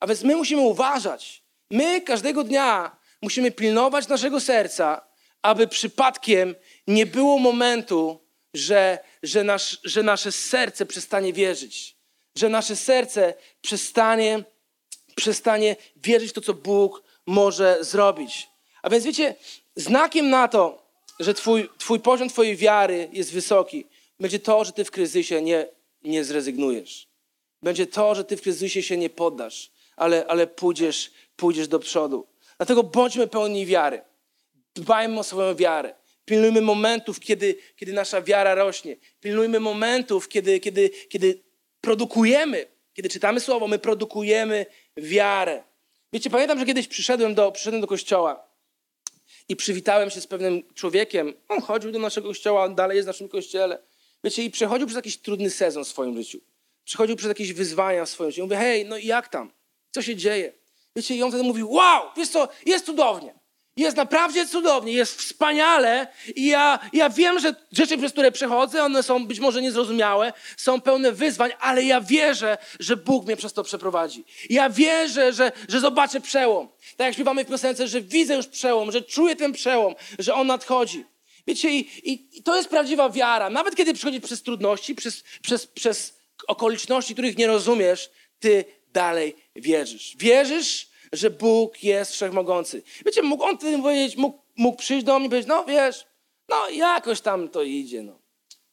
[0.00, 1.42] A więc my musimy uważać.
[1.70, 5.06] My każdego dnia musimy pilnować naszego serca,
[5.42, 6.54] aby przypadkiem
[6.86, 8.20] nie było momentu,
[8.54, 11.96] że, że, nasz, że nasze serce przestanie wierzyć,
[12.36, 14.44] że nasze serce przestanie
[15.14, 18.48] przestanie wierzyć w to, co Bóg może zrobić.
[18.82, 19.34] A więc wiecie,
[19.76, 23.86] znakiem na to, że twój, twój poziom twojej wiary jest wysoki,
[24.20, 25.66] będzie to, że ty w kryzysie nie,
[26.02, 27.08] nie zrezygnujesz.
[27.62, 32.26] będzie to, że ty w Chrystusie się nie poddasz, ale, ale pójdziesz, pójdziesz do przodu.
[32.56, 34.00] Dlatego bądźmy pełni wiary.
[34.74, 35.94] Dbajmy o swoją wiarę.
[36.24, 38.96] Pilnujmy momentów, kiedy, kiedy nasza wiara rośnie.
[39.20, 41.42] Pilnujmy momentów, kiedy, kiedy, kiedy
[41.80, 45.62] produkujemy, kiedy czytamy słowo, my produkujemy wiarę.
[46.12, 48.48] Wiecie, pamiętam, że kiedyś przyszedłem do, przyszedłem do kościoła
[49.48, 51.34] i przywitałem się z pewnym człowiekiem.
[51.48, 53.82] On chodził do naszego kościoła, on dalej jest w naszym kościele.
[54.24, 56.40] Wiecie, i przechodził przez jakiś trudny sezon w swoim życiu.
[56.84, 58.42] Przechodził przez jakieś wyzwania w swoim życiu.
[58.42, 59.52] Mówię, hej, no i jak tam?
[59.90, 60.52] Co się dzieje?
[60.96, 63.39] Wiecie, i on wtedy mówił, wow, wiesz co, jest cudownie.
[63.76, 66.06] Jest naprawdę cudownie, jest wspaniale
[66.36, 70.80] i ja, ja wiem, że rzeczy, przez które przechodzę, one są być może niezrozumiałe, są
[70.80, 74.24] pełne wyzwań, ale ja wierzę, że Bóg mnie przez to przeprowadzi.
[74.50, 76.68] Ja wierzę, że, że zobaczę przełom.
[76.96, 80.46] Tak jak śpiewamy w piosence, że widzę już przełom, że czuję ten przełom, że on
[80.46, 81.04] nadchodzi.
[81.46, 83.50] Wiecie, i, i, i to jest prawdziwa wiara.
[83.50, 90.16] Nawet kiedy przychodzi przez trudności, przez, przez, przez okoliczności, których nie rozumiesz, ty dalej wierzysz.
[90.18, 92.82] Wierzysz, że Bóg jest wszechmogący.
[93.06, 96.06] Wiecie, mógł on wtedy powiedzieć, mógł, mógł przyjść do mnie i powiedzieć, no wiesz,
[96.48, 98.18] no jakoś tam to idzie, no.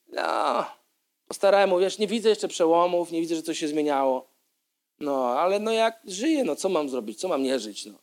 [0.07, 0.65] No,
[1.27, 4.27] postarałem mu, wiesz, nie widzę jeszcze przełomów, nie widzę, że coś się zmieniało.
[4.99, 7.93] No, ale no jak żyję, no co mam zrobić, co mam nie żyć, no.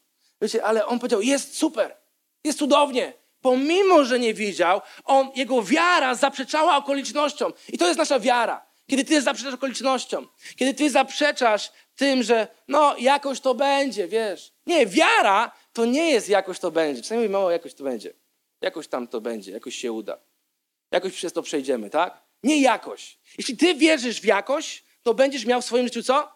[0.43, 1.97] Wiecie, ale on powiedział, jest super,
[2.45, 3.13] jest cudownie.
[3.41, 7.53] Pomimo, że nie widział, on, jego wiara zaprzeczała okolicznościom.
[7.69, 8.67] I to jest nasza wiara.
[8.87, 14.53] Kiedy ty zaprzeczasz okolicznościom, kiedy ty zaprzeczasz tym, że no jakoś to będzie, wiesz.
[14.67, 17.03] Nie, wiara to nie jest jakoś to będzie.
[17.03, 18.13] Czasami mówimy, o jakoś to będzie.
[18.61, 20.19] Jakoś tam to będzie, jakoś się uda.
[20.91, 22.23] Jakoś przez to przejdziemy, tak?
[22.43, 23.19] Nie jakoś.
[23.39, 26.33] Jeśli ty wierzysz w jakoś, to będziesz miał w swoim życiu co?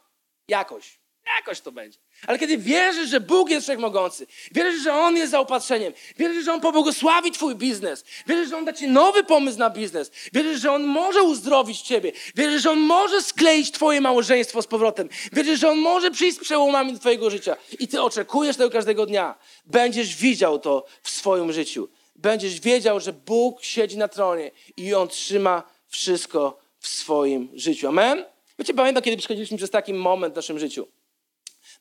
[0.49, 1.01] Jakoś.
[1.37, 1.99] Jakoś to będzie.
[2.27, 6.61] Ale kiedy wierzysz, że Bóg jest wszechmogący, wierzysz, że On jest zaopatrzeniem, wierzysz, że On
[6.61, 10.85] pobłogosławi Twój biznes, wierzysz, że On da Ci nowy pomysł na biznes, wierzysz, że On
[10.85, 15.79] może uzdrowić Ciebie, wierzysz, że On może skleić Twoje małżeństwo z powrotem, wierzysz, że On
[15.79, 19.35] może przyjść z przełomami do Twojego życia i Ty oczekujesz tego każdego dnia,
[19.67, 21.89] będziesz widział to w swoim życiu.
[22.17, 27.89] Będziesz wiedział, że Bóg siedzi na tronie i On trzyma wszystko w swoim życiu.
[27.89, 28.25] Amen?
[28.59, 30.89] Wiecie, pamiętam, kiedy przechodziliśmy przez taki moment w naszym życiu.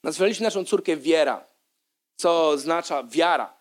[0.04, 1.48] Nazwaliśmy naszą córkę Wiera,
[2.16, 3.58] co oznacza wiara.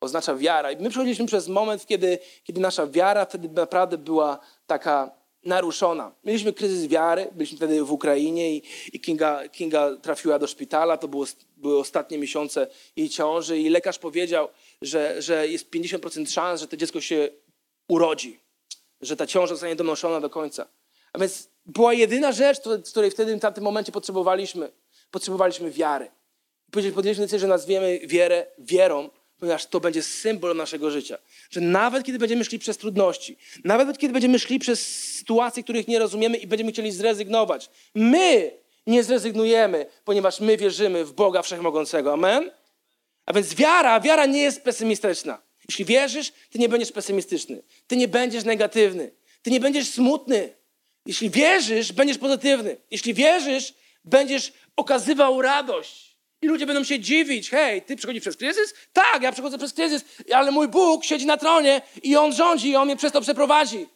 [0.00, 0.72] Oznacza wiara.
[0.72, 5.10] I my przechodziliśmy przez moment, kiedy, kiedy nasza wiara wtedy naprawdę była taka
[5.44, 6.12] naruszona.
[6.24, 10.96] Mieliśmy kryzys wiary, byliśmy wtedy w Ukrainie i, i Kinga, Kinga trafiła do szpitala.
[10.96, 14.48] To było, były ostatnie miesiące jej ciąży i lekarz powiedział,
[14.82, 17.28] że, że jest 50% szans, że to dziecko się
[17.88, 18.40] urodzi,
[19.00, 20.66] że ta ciąża zostanie donoszona do końca.
[21.12, 22.58] A więc była jedyna rzecz,
[22.90, 24.70] której wtedy w tamtym momencie potrzebowaliśmy
[25.10, 26.10] potrzebowaliśmy wiary.
[26.70, 31.18] Podjęliśmy decyzję, że nazwiemy wierę wierą, ponieważ to będzie symbol naszego życia.
[31.50, 35.98] Że nawet kiedy będziemy szli przez trudności, nawet kiedy będziemy szli przez sytuacje, których nie
[35.98, 38.50] rozumiemy i będziemy chcieli zrezygnować, my
[38.86, 42.12] nie zrezygnujemy, ponieważ my wierzymy w Boga Wszechmogącego.
[42.12, 42.50] Amen?
[43.26, 45.42] A więc wiara, wiara nie jest pesymistyczna.
[45.68, 47.62] Jeśli wierzysz, ty nie będziesz pesymistyczny.
[47.86, 49.10] Ty nie będziesz negatywny.
[49.42, 50.54] Ty nie będziesz smutny.
[51.06, 52.76] Jeśli wierzysz, będziesz pozytywny.
[52.90, 56.16] Jeśli wierzysz, będziesz okazywał radość.
[56.42, 57.50] I ludzie będą się dziwić.
[57.50, 58.74] Hej, ty przechodzisz przez kryzys?
[58.92, 62.76] Tak, ja przechodzę przez kryzys, ale mój Bóg siedzi na tronie i On rządzi i
[62.76, 63.86] On mnie przez to przeprowadzi.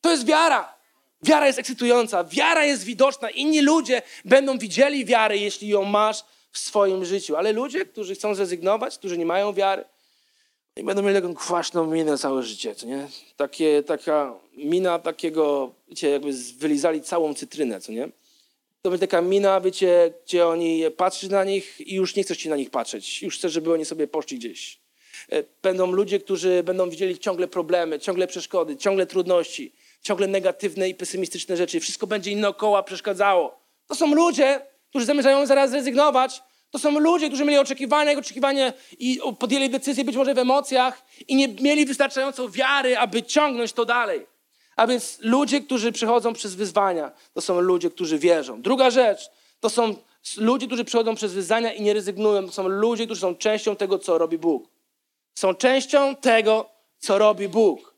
[0.00, 0.76] To jest wiara.
[1.22, 3.30] Wiara jest ekscytująca, wiara jest widoczna.
[3.30, 7.36] Inni ludzie będą widzieli wiarę, jeśli ją masz w swoim życiu.
[7.36, 9.84] Ale ludzie, którzy chcą zrezygnować, którzy nie mają wiary,
[10.76, 13.08] i będą mieli taką kwaśną minę całe życie, co nie?
[13.36, 18.08] Takie, taka mina takiego, wiecie, jakby wylizali całą cytrynę, co nie?
[18.82, 22.48] To będzie taka mina, wiecie, gdzie oni patrzysz na nich i już nie chcesz ci
[22.48, 23.22] na nich patrzeć.
[23.22, 24.80] Już chcesz, żeby oni sobie poszli gdzieś.
[25.32, 30.94] E, będą ludzie, którzy będą widzieli ciągle problemy, ciągle przeszkody, ciągle trudności, ciągle negatywne i
[30.94, 31.80] pesymistyczne rzeczy.
[31.80, 33.60] Wszystko będzie im naokoło przeszkadzało.
[33.86, 34.60] To są ludzie,
[34.90, 36.42] którzy zamierzają zaraz zrezygnować.
[36.70, 41.02] To są ludzie, którzy mieli oczekiwania i oczekiwania i podjęli decyzje być może w emocjach
[41.28, 44.26] i nie mieli wystarczająco wiary, aby ciągnąć to dalej.
[44.76, 48.62] A więc ludzie, którzy przychodzą przez wyzwania, to są ludzie, którzy wierzą.
[48.62, 49.96] Druga rzecz, to są
[50.36, 52.46] ludzie, którzy przychodzą przez wyzwania i nie rezygnują.
[52.46, 54.68] To są ludzie, którzy są częścią tego, co robi Bóg.
[55.34, 57.94] Są częścią tego, co robi Bóg.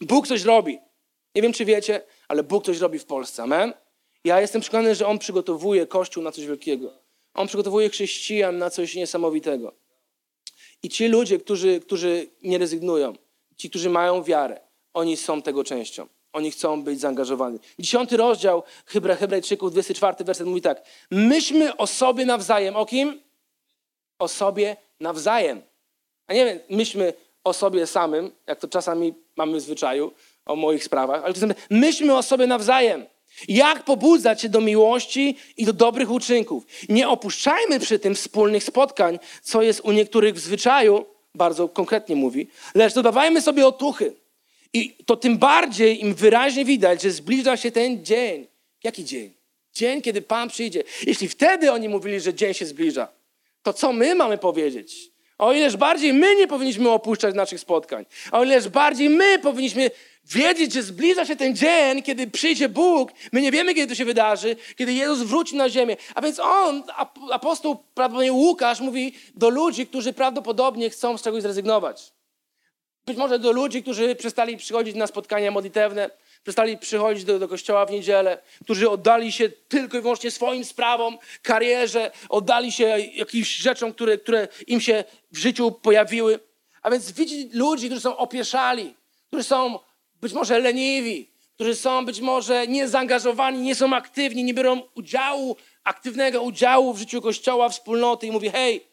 [0.00, 0.78] Bóg coś robi.
[1.34, 3.42] Nie wiem, czy wiecie, ale Bóg coś robi w Polsce.
[3.42, 3.72] Amen?
[4.24, 6.92] Ja jestem przekonany, że On przygotowuje Kościół na coś wielkiego.
[7.34, 9.74] On przygotowuje chrześcijan na coś niesamowitego.
[10.82, 13.12] I ci ludzie, którzy, którzy nie rezygnują,
[13.56, 14.60] ci, którzy mają wiarę,
[14.94, 16.06] oni są tego częścią.
[16.32, 17.58] Oni chcą być zaangażowani.
[17.78, 20.82] Dziesiąty rozdział Hebra, Hebrajczyków, 24 werset mówi tak.
[21.10, 22.76] Myśmy o sobie nawzajem.
[22.76, 23.20] O kim?
[24.18, 25.62] O sobie nawzajem.
[26.26, 27.12] A nie wiem, myśmy
[27.44, 30.12] o sobie samym, jak to czasami mamy w zwyczaju,
[30.46, 33.06] o moich sprawach, ale to myśmy o sobie nawzajem.
[33.48, 36.64] Jak pobudzać się do miłości i do dobrych uczynków.
[36.88, 41.04] Nie opuszczajmy przy tym wspólnych spotkań, co jest u niektórych w zwyczaju,
[41.34, 44.23] bardzo konkretnie mówi, lecz dodawajmy sobie otuchy.
[44.74, 48.46] I to tym bardziej im wyraźnie widać, że zbliża się ten dzień.
[48.84, 49.32] Jaki dzień?
[49.74, 50.84] Dzień, kiedy Pan przyjdzie.
[51.06, 53.08] Jeśli wtedy oni mówili, że dzień się zbliża,
[53.62, 55.10] to co my mamy powiedzieć?
[55.38, 58.06] O ileż bardziej my nie powinniśmy opuszczać naszych spotkań.
[58.32, 59.90] O ileż bardziej my powinniśmy
[60.24, 63.10] wiedzieć, że zbliża się ten dzień, kiedy przyjdzie Bóg.
[63.32, 65.96] My nie wiemy, kiedy to się wydarzy, kiedy Jezus wróci na ziemię.
[66.14, 66.82] A więc on,
[67.30, 72.12] apostoł, prawdopodobnie Łukasz, mówi do ludzi, którzy prawdopodobnie chcą z czegoś zrezygnować.
[73.06, 76.10] Być może do ludzi, którzy przestali przychodzić na spotkania modlitewne,
[76.42, 81.18] przestali przychodzić do, do kościoła w niedzielę, którzy oddali się tylko i wyłącznie swoim sprawom,
[81.42, 86.40] karierze, oddali się jakimś rzeczom, które, które im się w życiu pojawiły.
[86.82, 88.94] A więc widzi ludzi, którzy są opieszali,
[89.28, 89.78] którzy są
[90.20, 96.42] być może leniwi, którzy są być może niezaangażowani, nie są aktywni, nie biorą udziału, aktywnego
[96.42, 98.86] udziału w życiu Kościoła, wspólnoty i mówi, hej,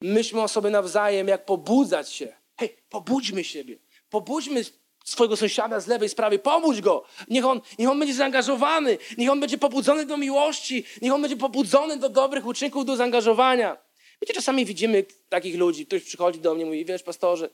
[0.00, 2.45] myślmy o sobie nawzajem, jak pobudzać się.
[2.56, 3.78] Hej, pobudźmy siebie,
[4.10, 4.64] pobudźmy
[5.04, 7.04] swojego sąsiada z lewej, z prawej, pomóż go.
[7.28, 11.36] Niech on, niech on będzie zaangażowany, niech on będzie pobudzony do miłości, niech on będzie
[11.36, 13.76] pobudzony do dobrych uczynków, do zaangażowania.
[14.22, 17.50] Wiecie, czasami widzimy takich ludzi, ktoś przychodzi do mnie i mówi, wiesz, pastorze,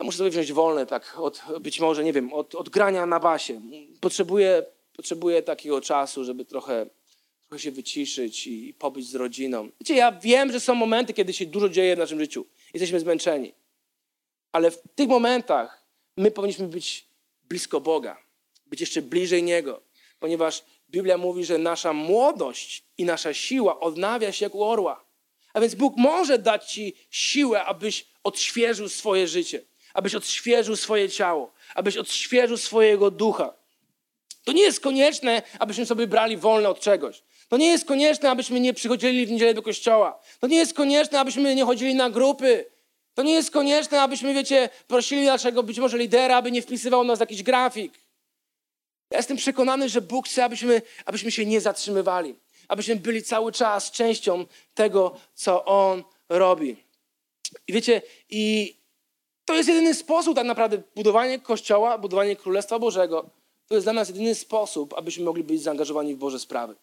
[0.00, 3.20] ja muszę sobie wziąć wolne, tak, od, być może, nie wiem, od, od grania na
[3.20, 3.60] basie.
[4.00, 4.62] Potrzebuję,
[4.96, 6.86] potrzebuję takiego czasu, żeby trochę,
[7.48, 9.68] trochę się wyciszyć i, pobyć z rodziną.
[9.80, 12.46] Wiecie, ja wiem, że są momenty, kiedy się dużo dzieje w naszym życiu.
[12.74, 13.52] Jesteśmy zmęczeni.
[14.52, 15.84] Ale w tych momentach
[16.16, 17.06] my powinniśmy być
[17.48, 18.16] blisko Boga,
[18.66, 19.82] być jeszcze bliżej Niego,
[20.20, 25.04] ponieważ Biblia mówi, że nasza młodość i nasza siła odnawia się jak u orła.
[25.52, 29.62] A więc Bóg może dać Ci siłę, abyś odświeżył swoje życie
[29.94, 33.54] abyś odświeżył swoje ciało, abyś odświeżył swojego ducha.
[34.44, 37.22] To nie jest konieczne, abyśmy sobie brali wolne od czegoś.
[37.48, 40.20] To nie jest konieczne, abyśmy nie przychodzili w niedzielę do kościoła.
[40.40, 42.64] To nie jest konieczne, abyśmy nie chodzili na grupy.
[43.18, 47.20] To nie jest konieczne, abyśmy, wiecie, prosili naszego być może lidera, aby nie wpisywał nas
[47.20, 47.92] jakiś grafik.
[49.10, 52.34] Ja jestem przekonany, że Bóg chce, abyśmy, abyśmy się nie zatrzymywali.
[52.68, 56.76] Abyśmy byli cały czas częścią tego, co On robi.
[57.68, 58.74] I wiecie, i
[59.44, 63.30] to jest jedyny sposób tak naprawdę budowanie Kościoła, budowanie Królestwa Bożego.
[63.66, 66.74] To jest dla nas jedyny sposób, abyśmy mogli być zaangażowani w Boże sprawy.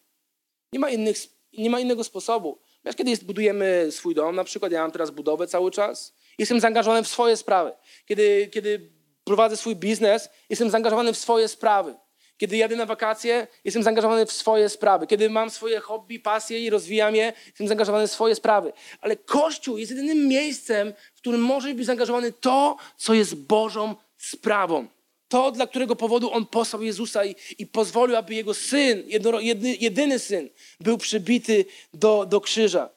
[0.73, 1.17] Nie ma, innych,
[1.57, 2.57] nie ma innego sposobu.
[2.85, 6.59] Wiesz, kiedy jest, budujemy swój dom, na przykład ja mam teraz budowę cały czas, jestem
[6.59, 7.71] zaangażowany w swoje sprawy.
[8.05, 8.89] Kiedy, kiedy
[9.23, 11.95] prowadzę swój biznes, jestem zaangażowany w swoje sprawy.
[12.37, 15.07] Kiedy jadę na wakacje, jestem zaangażowany w swoje sprawy.
[15.07, 18.73] Kiedy mam swoje hobby, pasje i rozwijam je, jestem zaangażowany w swoje sprawy.
[19.01, 24.87] Ale Kościół jest jedynym miejscem, w którym może być zaangażowany to, co jest Bożą sprawą.
[25.27, 29.75] To, dla którego powodu On posłał Jezusa i, i pozwolił, aby Jego Syn, jedno, jedyny,
[29.75, 32.89] jedyny Syn, był przybity do, do krzyża.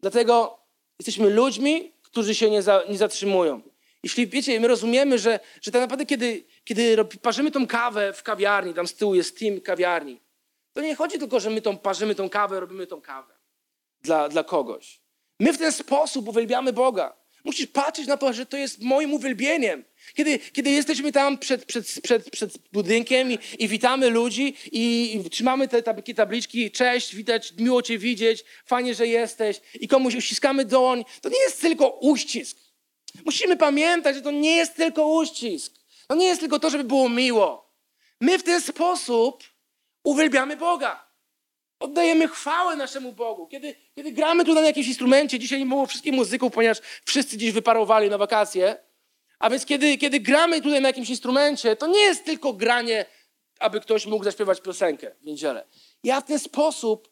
[0.00, 0.58] Dlatego
[0.98, 3.60] jesteśmy ludźmi, którzy się nie, za, nie zatrzymują.
[4.02, 8.74] Jeśli wiecie, my rozumiemy, że, że tak naprawdę, kiedy, kiedy parzymy tą kawę w kawiarni,
[8.74, 10.20] tam z tyłu jest team kawiarni,
[10.72, 13.34] to nie chodzi tylko, że my tą parzymy tą kawę, robimy tą kawę
[14.00, 15.00] dla, dla kogoś.
[15.40, 17.16] My w ten sposób uwielbiamy Boga.
[17.48, 19.84] Musisz patrzeć na to, że to jest moim uwielbieniem.
[20.14, 25.30] Kiedy, kiedy jesteśmy tam przed, przed, przed, przed budynkiem i, i witamy ludzi i, i
[25.30, 30.64] trzymamy te takie tabliczki, cześć, widać, miło Cię widzieć, fajnie, że jesteś i komuś uściskamy
[30.64, 32.58] doń, to nie jest tylko uścisk.
[33.24, 35.74] Musimy pamiętać, że to nie jest tylko uścisk.
[36.06, 37.74] To nie jest tylko to, żeby było miło.
[38.20, 39.44] My w ten sposób
[40.04, 41.07] uwielbiamy Boga.
[41.80, 43.46] Oddajemy chwałę naszemu Bogu.
[43.46, 47.52] Kiedy, kiedy gramy tu na jakimś instrumencie, dzisiaj nie było wszystkich muzyków, ponieważ wszyscy gdzieś
[47.52, 48.76] wyparowali na wakacje.
[49.38, 53.06] A więc kiedy, kiedy gramy tutaj na jakimś instrumencie, to nie jest tylko granie,
[53.58, 55.66] aby ktoś mógł zaśpiewać piosenkę w niedzielę.
[56.04, 57.10] Ja w ten sposób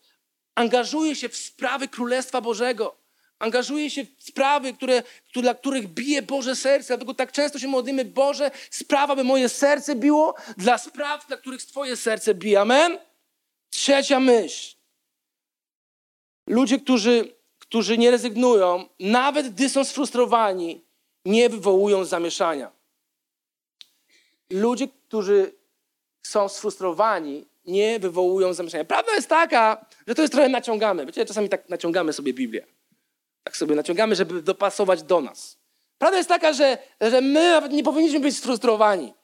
[0.55, 3.07] angażuję się w sprawy Królestwa Bożego
[3.39, 5.03] angażuje się w sprawy, które,
[5.35, 6.89] dla których bije Boże serce.
[6.89, 11.63] Dlatego tak często się modlimy, Boże, sprawa, by moje serce biło dla spraw, dla których
[11.63, 12.61] Twoje serce bije.
[12.61, 12.99] Amen?
[13.71, 14.77] Trzecia myśl.
[16.47, 20.85] Ludzie, którzy, którzy nie rezygnują, nawet gdy są sfrustrowani,
[21.25, 22.73] nie wywołują zamieszania.
[24.51, 25.53] Ludzie, którzy
[26.23, 28.85] są sfrustrowani, nie wywołują zamieszania.
[28.85, 31.07] Prawda jest taka, że to jest trochę naciągamy.
[31.07, 32.67] Wiecie, czasami tak naciągamy sobie Biblię
[33.47, 35.59] tak sobie naciągamy, żeby dopasować do nas.
[35.99, 39.15] Prawda jest taka, że, że my nawet nie powinniśmy być sfrustrowani.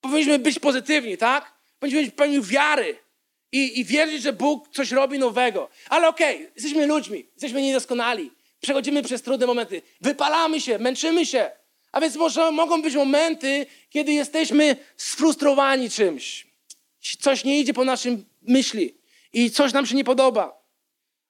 [0.00, 1.52] Powinniśmy być pozytywni, tak?
[1.78, 2.98] Powinniśmy być pełni wiary
[3.56, 5.68] i, i wierzyć, że Bóg coś robi nowego.
[5.88, 8.30] Ale okej, okay, jesteśmy ludźmi, jesteśmy niedoskonali.
[8.60, 9.82] Przechodzimy przez trudne momenty.
[10.00, 11.50] Wypalamy się, męczymy się.
[11.92, 16.46] A więc może mogą być momenty, kiedy jesteśmy sfrustrowani czymś.
[17.20, 18.94] coś nie idzie po naszym myśli
[19.32, 20.62] i coś nam się nie podoba.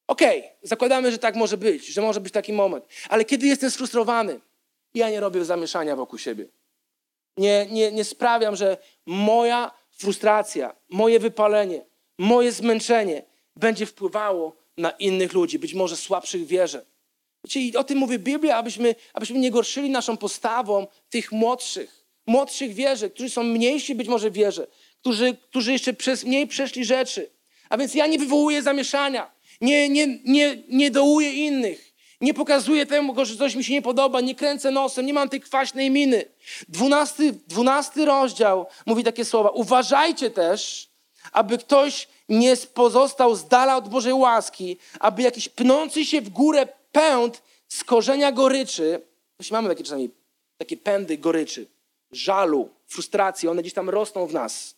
[0.07, 2.85] Okej, okay, zakładamy, że tak może być, że może być taki moment.
[3.09, 4.41] Ale kiedy jestem sfrustrowany,
[4.95, 6.47] ja nie robię zamieszania wokół siebie.
[7.37, 11.85] Nie, nie, nie sprawiam, że moja frustracja, moje wypalenie,
[12.19, 13.23] moje zmęczenie
[13.57, 16.85] będzie wpływało na innych ludzi, być może słabszych wierze.
[17.55, 23.11] I o tym mówi Biblia, abyśmy, abyśmy nie gorszyli naszą postawą tych młodszych, młodszych wierzy,
[23.11, 24.67] którzy są mniejsi być może wierze,
[25.01, 27.31] którzy, którzy jeszcze przez mniej przeszli rzeczy.
[27.69, 33.25] A więc ja nie wywołuję zamieszania, nie, nie, nie, nie dołuję innych, nie pokazuję temu,
[33.25, 36.25] że coś mi się nie podoba, nie kręcę nosem, nie mam tej kwaśnej miny.
[36.69, 39.51] Dwunasty, dwunasty rozdział mówi takie słowa.
[39.51, 40.89] Uważajcie też,
[41.37, 46.69] aby ktoś nie pozostał z dala od Bożej łaski, aby jakiś pnący się w górę
[46.93, 49.03] pęd z korzenia goryczy,
[49.39, 50.11] właśnie mamy takie czasami
[50.59, 51.67] takie pędy goryczy,
[52.13, 54.75] żalu, frustracji, one gdzieś tam rosną w nas,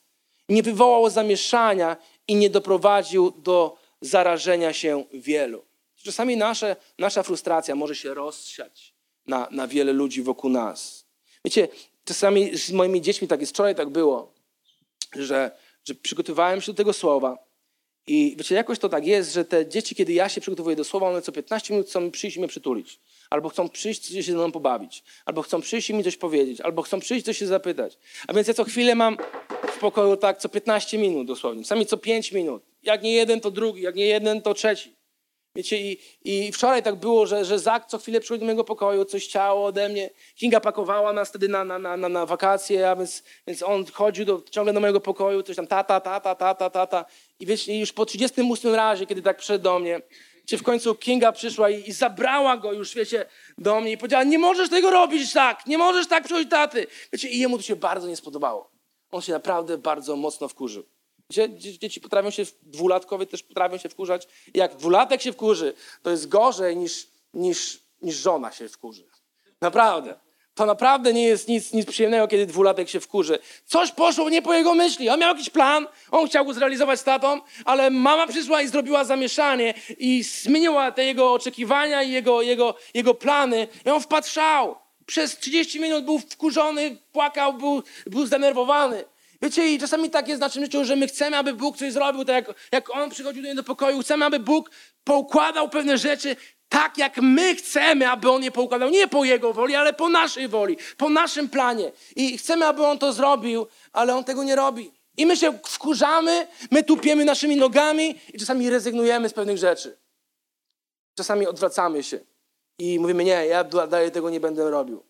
[0.49, 1.97] nie wywołał zamieszania
[2.29, 5.65] i nie doprowadził do zarażenia się wielu.
[5.97, 8.95] Czasami nasze, nasza frustracja może się rozsiać
[9.27, 11.05] na, na wiele ludzi wokół nas.
[11.45, 11.69] Wiecie,
[12.05, 14.33] czasami z moimi dziećmi tak jest, wczoraj tak było,
[15.15, 15.51] że,
[15.89, 17.49] że przygotowałem się do tego słowa
[18.07, 21.09] i wiecie, jakoś to tak jest, że te dzieci, kiedy ja się przygotowuję do słowa,
[21.09, 23.01] one co 15 minut chcą przyjść i mnie przytulić.
[23.31, 25.05] Albo chcą przyjść, coś się ze mną pobawić.
[25.25, 26.61] Albo chcą przyjść i mi coś powiedzieć.
[26.61, 27.99] Albo chcą przyjść, coś się zapytać.
[28.27, 29.17] A więc ja co chwilę mam
[29.69, 31.65] w pokoju tak co 15 minut dosłownie.
[31.65, 32.63] Sami co 5 minut.
[32.83, 33.83] Jak nie jeden, to drugi.
[33.83, 34.98] Jak nie jeden, to trzeci.
[35.59, 39.05] Wiecie, i, i wczoraj tak było, że, że Zak co chwilę przychodził do mojego pokoju,
[39.05, 40.11] coś chciało ode mnie.
[40.37, 44.43] Kinga pakowała nas wtedy na, na, na, na, wakacje, a więc, więc on chodził do,
[44.51, 47.05] ciągle do mojego pokoju, coś tam tata, tata, tata, tata.
[47.41, 50.01] I wiecie, już po 38 razie, kiedy tak przyszedł do mnie,
[50.47, 53.27] czy w końcu Kinga przyszła i, i, zabrała go już, wiecie,
[53.59, 56.87] do mnie i powiedziała, nie możesz tego robić tak, nie możesz tak przychodzić taty.
[57.13, 58.71] Wiecie, i jemu to się bardzo nie spodobało.
[59.11, 60.98] On się naprawdę bardzo mocno wkurzył.
[61.31, 64.29] Dzieci potrafią się, dwulatkowie też potrafią się wkurzać.
[64.55, 69.05] Jak dwulatek się wkurzy, to jest gorzej niż, niż, niż żona się wkurzy.
[69.61, 70.15] Naprawdę.
[70.55, 73.39] To naprawdę nie jest nic, nic przyjemnego, kiedy dwulatek się wkurzy.
[73.67, 75.09] Coś poszło nie po jego myśli.
[75.09, 79.05] On miał jakiś plan, on chciał go zrealizować z tatą, ale mama przyszła i zrobiła
[79.05, 83.69] zamieszanie i zmieniła te jego oczekiwania i jego, jego, jego plany.
[83.87, 84.77] I on wpatrzał.
[85.07, 89.05] Przez 30 minut był wkurzony, płakał, był, był zdenerwowany.
[89.43, 92.25] Wiecie, i czasami tak jest w naszym życiu, że my chcemy, aby Bóg coś zrobił,
[92.25, 94.71] tak jak, jak On przychodził do, do pokoju, chcemy, aby Bóg
[95.05, 96.37] poukładał pewne rzeczy
[96.69, 98.91] tak, jak my chcemy, aby On je poukładał.
[98.91, 101.93] Nie po Jego woli, ale po naszej woli, po naszym planie.
[102.17, 104.93] I chcemy, aby On to zrobił, ale On tego nie robi.
[105.17, 109.99] I my się wkurzamy, my tupiemy naszymi nogami i czasami rezygnujemy z pewnych rzeczy.
[111.15, 112.21] Czasami odwracamy się
[112.79, 115.03] i mówimy, nie, ja dalej tego nie będę robił.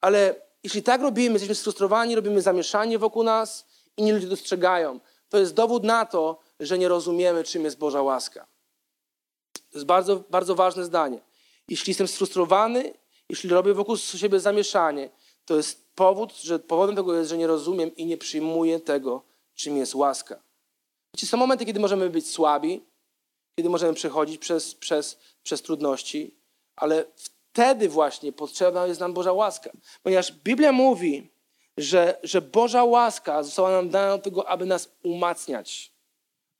[0.00, 3.66] Ale jeśli tak robimy, jesteśmy sfrustrowani, robimy zamieszanie wokół nas,
[3.96, 8.46] inni ludzie dostrzegają, to jest dowód na to, że nie rozumiemy, czym jest Boża łaska.
[9.52, 11.20] To jest bardzo, bardzo ważne zdanie.
[11.68, 12.94] Jeśli jestem sfrustrowany,
[13.28, 15.10] jeśli robię wokół siebie zamieszanie,
[15.44, 19.22] to jest powód, że powodem tego jest, że nie rozumiem i nie przyjmuję tego,
[19.54, 20.42] czym jest łaska.
[21.14, 22.84] Wiecie, są momenty, kiedy możemy być słabi,
[23.58, 26.34] kiedy możemy przechodzić przez, przez, przez trudności,
[26.76, 27.04] ale
[27.58, 29.70] wtedy właśnie potrzebna jest nam Boża łaska.
[30.02, 31.28] Ponieważ Biblia mówi,
[31.76, 35.92] że, że Boża łaska została nam dana do tego, aby nas umacniać.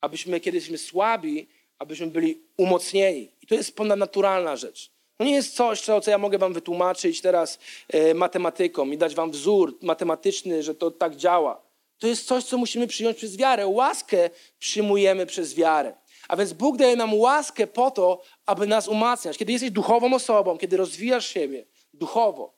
[0.01, 3.31] Abyśmy, kiedy jesteśmy słabi, abyśmy byli umocnieni.
[3.41, 4.91] I to jest ponadnaturalna rzecz.
[5.17, 7.59] To nie jest coś, co, co ja mogę wam wytłumaczyć teraz
[7.89, 11.61] e, matematyką i dać wam wzór matematyczny, że to tak działa.
[11.99, 13.67] To jest coś, co musimy przyjąć przez wiarę.
[13.67, 15.93] Łaskę przyjmujemy przez wiarę.
[16.29, 19.37] A więc Bóg daje nam łaskę po to, aby nas umacniać.
[19.37, 22.53] Kiedy jesteś duchową osobą, kiedy rozwijasz siebie duchowo,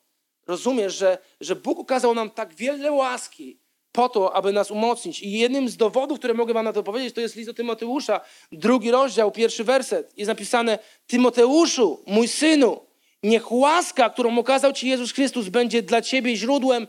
[0.48, 3.60] rozumiesz, że, że Bóg ukazał nam tak wiele łaski
[3.92, 5.22] po to, aby nas umocnić.
[5.22, 8.22] I jednym z dowodów, które mogę wam na to powiedzieć, to jest list do Tymoteusza,
[8.52, 10.14] drugi rozdział, pierwszy werset.
[10.18, 12.80] Jest napisane, Tymoteuszu, mój synu,
[13.24, 16.88] niech łaska, którą okazał ci Jezus Chrystus, będzie dla ciebie źródłem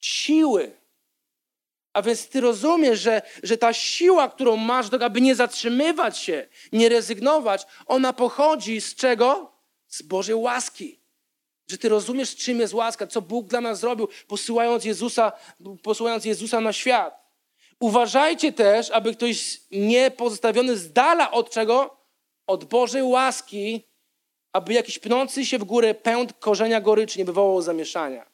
[0.00, 0.72] siły
[1.94, 6.48] a więc ty rozumiesz, że, że ta siła, którą masz, do, aby nie zatrzymywać się,
[6.72, 9.52] nie rezygnować, ona pochodzi z czego?
[9.88, 11.00] Z Bożej łaski.
[11.70, 15.32] Że ty rozumiesz, czym jest łaska, co Bóg dla nas zrobił, posyłając Jezusa,
[15.82, 17.24] posyłając Jezusa na świat.
[17.80, 21.96] Uważajcie też, aby ktoś nie pozostawiony z dala od czego?
[22.46, 23.82] Od Bożej łaski,
[24.52, 28.26] aby jakiś pnący się w górę pęd korzenia goryczy nie wywołał zamieszania.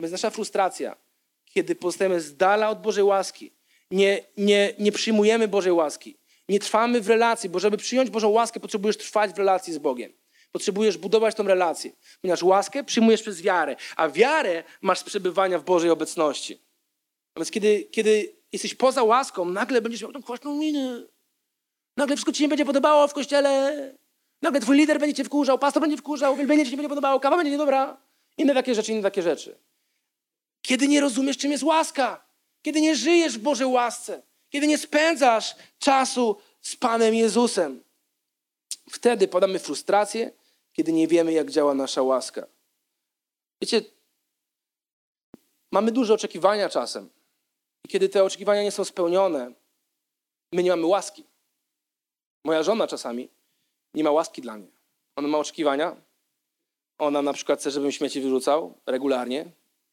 [0.00, 1.07] Jest nasza frustracja
[1.54, 3.52] kiedy pozostajemy z dala od Bożej łaski,
[3.90, 6.18] nie, nie, nie przyjmujemy Bożej łaski,
[6.48, 10.12] nie trwamy w relacji, bo żeby przyjąć Bożą łaskę, potrzebujesz trwać w relacji z Bogiem.
[10.52, 15.64] Potrzebujesz budować tą relację, ponieważ łaskę przyjmujesz przez wiarę, a wiarę masz z przebywania w
[15.64, 16.62] Bożej obecności.
[17.34, 21.06] Natomiast kiedy, kiedy jesteś poza łaską, nagle będziesz miał tą kwaśną minę.
[21.96, 23.94] Nagle wszystko ci się nie będzie podobało w kościele.
[24.42, 27.36] Nagle twój lider będzie cię wkurzał, pastor będzie wkurzał, uwielbienie ci nie będzie podobało, kawa
[27.36, 27.96] będzie niedobra.
[28.36, 29.58] Inne takie rzeczy, inne takie rzeczy.
[30.62, 32.24] Kiedy nie rozumiesz, czym jest łaska.
[32.62, 34.22] Kiedy nie żyjesz w Bożej łasce.
[34.50, 37.82] Kiedy nie spędzasz czasu z Panem Jezusem.
[38.90, 40.32] Wtedy podamy frustrację,
[40.72, 42.46] kiedy nie wiemy, jak działa nasza łaska.
[43.62, 43.82] Wiecie,
[45.72, 47.10] mamy duże oczekiwania czasem.
[47.84, 49.52] I kiedy te oczekiwania nie są spełnione,
[50.52, 51.24] my nie mamy łaski.
[52.44, 53.28] Moja żona czasami
[53.94, 54.68] nie ma łaski dla mnie.
[55.16, 55.96] Ona ma oczekiwania.
[56.98, 59.50] Ona na przykład chce, żebym śmieci wyrzucał regularnie,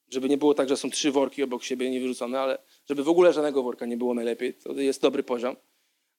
[0.10, 2.58] żeby nie było tak, że są trzy worki obok siebie niewyrzucone, ale
[2.89, 4.53] żeby w ogóle żadnego worka nie było najlepiej.
[4.53, 5.56] To jest dobry poziom.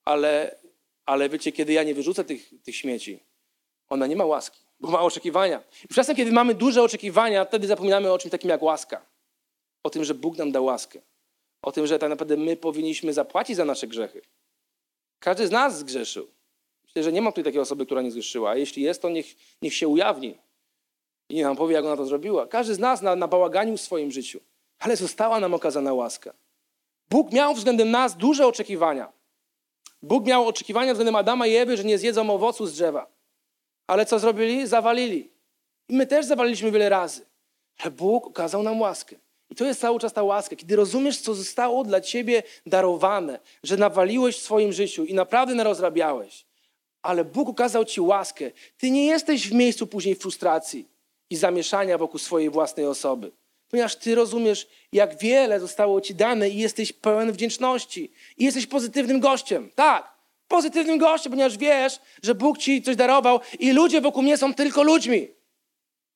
[0.04, 0.58] Ale,
[1.04, 3.20] ale wiecie, kiedy ja nie wyrzucę tych, tych śmieci,
[3.88, 5.62] ona nie ma łaski, bo ma oczekiwania.
[5.90, 9.06] I czasem, kiedy mamy duże oczekiwania, wtedy zapominamy o czymś takim jak łaska.
[9.82, 11.00] O tym, że Bóg nam da łaskę.
[11.62, 14.22] O tym, że tak naprawdę my powinniśmy zapłacić za nasze grzechy.
[15.18, 16.26] Każdy z nas zgrzeszył.
[16.84, 18.50] Myślę, że nie ma tutaj takiej osoby, która nie zgrzeszyła.
[18.50, 19.26] A jeśli jest, to niech,
[19.62, 20.38] niech się ujawni.
[21.28, 22.46] I nam powie, jak ona to zrobiła.
[22.46, 24.40] Każdy z nas na, bałaganiu w swoim życiu.
[24.78, 26.32] Ale została nam okazana łaska.
[27.10, 29.12] Bóg miał względem nas duże oczekiwania.
[30.02, 33.06] Bóg miał oczekiwania względem Adama i Ewy, że nie zjedzą owocu z drzewa.
[33.86, 34.66] Ale co zrobili?
[34.66, 35.30] Zawalili.
[35.88, 37.26] I my też zawaliliśmy wiele razy.
[37.78, 39.16] Ale Bóg okazał nam łaskę.
[39.50, 40.56] I to jest cały czas ta łaska.
[40.56, 46.46] Kiedy rozumiesz, co zostało dla ciebie darowane, że nawaliłeś w swoim życiu i naprawdę narozrabiałeś,
[47.02, 48.50] ale Bóg okazał ci łaskę.
[48.78, 50.95] Ty nie jesteś w miejscu później frustracji
[51.30, 53.32] i zamieszania wokół swojej własnej osoby.
[53.70, 58.12] Ponieważ ty rozumiesz, jak wiele zostało ci dane i jesteś pełen wdzięczności.
[58.36, 59.70] I jesteś pozytywnym gościem.
[59.74, 60.16] Tak,
[60.48, 64.82] pozytywnym gościem, ponieważ wiesz, że Bóg ci coś darował i ludzie wokół mnie są tylko
[64.82, 65.28] ludźmi.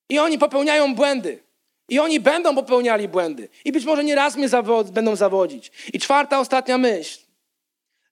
[0.08, 1.42] I oni popełniają błędy.
[1.88, 3.48] I oni będą popełniali błędy.
[3.64, 5.72] I być może nie raz mnie zawod będą zawodzić.
[5.92, 7.20] I czwarta, ostatnia myśl.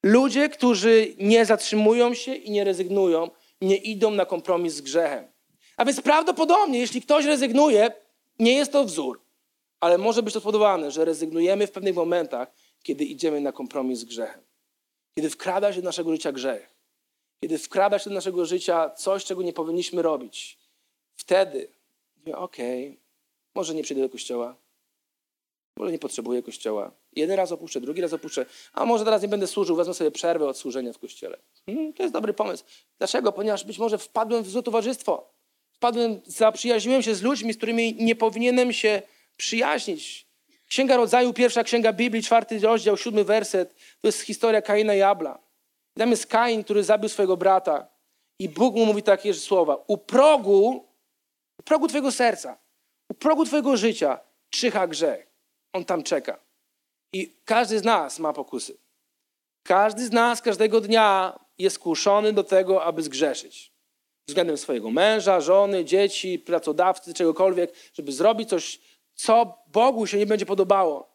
[0.02, 3.30] Ludzie, którzy nie zatrzymują się i nie rezygnują,
[3.60, 5.37] nie idą na kompromis z grzechem.
[5.78, 7.92] A więc prawdopodobnie, jeśli ktoś rezygnuje,
[8.38, 9.20] nie jest to wzór,
[9.80, 12.52] ale może być to spowodowane, że rezygnujemy w pewnych momentach,
[12.82, 14.40] kiedy idziemy na kompromis z grzechem.
[15.14, 16.74] Kiedy wkrada się do naszego życia grzech.
[17.40, 20.58] Kiedy wkrada się do naszego życia coś, czego nie powinniśmy robić.
[21.16, 21.68] Wtedy,
[22.34, 23.00] okej, okay,
[23.54, 24.56] może nie przyjdę do kościoła,
[25.76, 26.90] może nie potrzebuję kościoła.
[27.16, 30.48] Jeden raz opuszczę, drugi raz opuszczę, a może teraz nie będę służył, wezmę sobie przerwę
[30.48, 31.38] od służenia w kościele.
[31.66, 32.64] Hmm, to jest dobry pomysł.
[32.98, 33.32] Dlaczego?
[33.32, 35.37] Ponieważ być może wpadłem w złe towarzystwo.
[35.78, 39.02] Wpadłem, zaprzyjaźniłem się z ludźmi, z którymi nie powinienem się
[39.36, 40.26] przyjaźnić.
[40.68, 43.74] Księga Rodzaju, pierwsza księga Biblii, czwarty rozdział, siódmy werset.
[44.00, 45.38] To jest historia Kaina i Abla.
[45.98, 47.88] Tam jest Kain, który zabił swojego brata.
[48.38, 49.84] I Bóg mu mówi takie słowa.
[49.86, 50.88] U progu,
[51.58, 52.58] u progu twojego serca,
[53.08, 54.20] u progu twojego życia
[54.50, 55.26] czyha grzech.
[55.72, 56.38] On tam czeka.
[57.12, 58.78] I każdy z nas ma pokusy.
[59.62, 63.77] Każdy z nas każdego dnia jest kuszony do tego, aby zgrzeszyć.
[64.28, 68.80] Względem swojego męża, żony, dzieci, pracodawcy, czegokolwiek, żeby zrobić coś,
[69.14, 71.08] co Bogu się nie będzie podobało.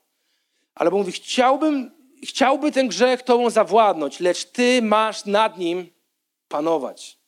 [0.75, 1.91] Ale Bóg mówi, chciałbym,
[2.23, 5.89] chciałby ten grzech tobą zawładnąć, lecz ty masz nad nim
[6.47, 7.19] panować.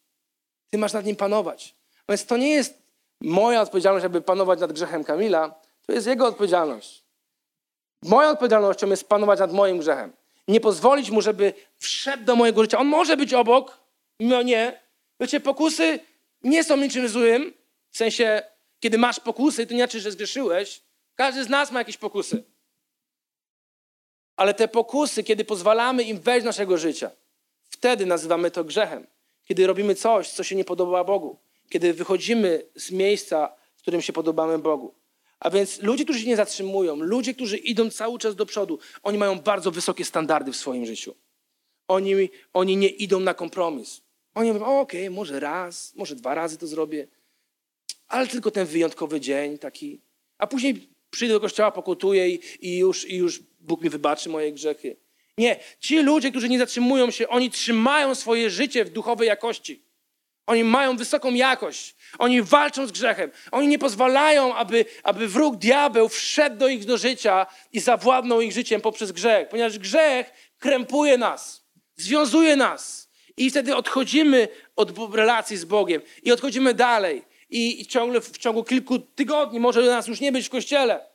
[0.69, 1.75] Ty masz nad nim panować.
[2.09, 2.81] Więc to nie jest
[3.21, 5.55] moja odpowiedzialność, aby panować nad grzechem Kamila,
[5.86, 7.03] to jest jego odpowiedzialność.
[8.03, 10.13] Moją odpowiedzialnością jest panować nad moim grzechem.
[10.47, 12.79] Nie pozwolić mu, żeby wszedł do mojego życia.
[12.79, 13.79] On może być obok,
[14.19, 14.84] mimo nie.
[15.20, 15.99] Wiecie, pokusy
[16.43, 17.53] nie są niczym złym.
[17.91, 18.41] W sensie,
[18.80, 20.82] kiedy masz pokusy, to nie znaczy, że zgrzeszyłeś.
[21.16, 22.43] Każdy z nas ma jakieś pokusy.
[24.36, 27.11] Ale te pokusy, kiedy pozwalamy im wejść do naszego życia,
[27.70, 29.07] wtedy nazywamy to grzechem.
[29.45, 31.39] Kiedy robimy coś, co się nie podoba Bogu.
[31.70, 34.95] Kiedy wychodzimy z miejsca, w którym się podobamy Bogu.
[35.39, 39.18] A więc ludzie, którzy się nie zatrzymują, ludzie, którzy idą cały czas do przodu, oni
[39.18, 41.16] mają bardzo wysokie standardy w swoim życiu.
[41.88, 44.01] Oni, oni nie idą na kompromis.
[44.36, 47.07] Oni mówią, okej, okay, może raz, może dwa razy to zrobię,
[48.07, 50.01] ale tylko ten wyjątkowy dzień taki.
[50.38, 54.51] A później przyjdę do kościoła, pokutuję i, i, już, i już Bóg mi wybaczy moje
[54.51, 54.97] grzechy.
[55.38, 59.86] Nie, ci ludzie, którzy nie zatrzymują się, oni trzymają swoje życie w duchowej jakości.
[60.47, 61.95] Oni mają wysoką jakość.
[62.17, 63.31] Oni walczą z grzechem.
[63.51, 68.51] Oni nie pozwalają, aby, aby wróg diabeł wszedł do ich do życia i zawładnął ich
[68.51, 71.65] życiem poprzez grzech, ponieważ grzech krępuje nas,
[71.95, 73.05] związuje nas.
[73.38, 77.23] I wtedy odchodzimy od relacji z Bogiem i odchodzimy dalej.
[77.49, 81.05] I, i ciągle w ciągu kilku tygodni może nas już nie być w kościele,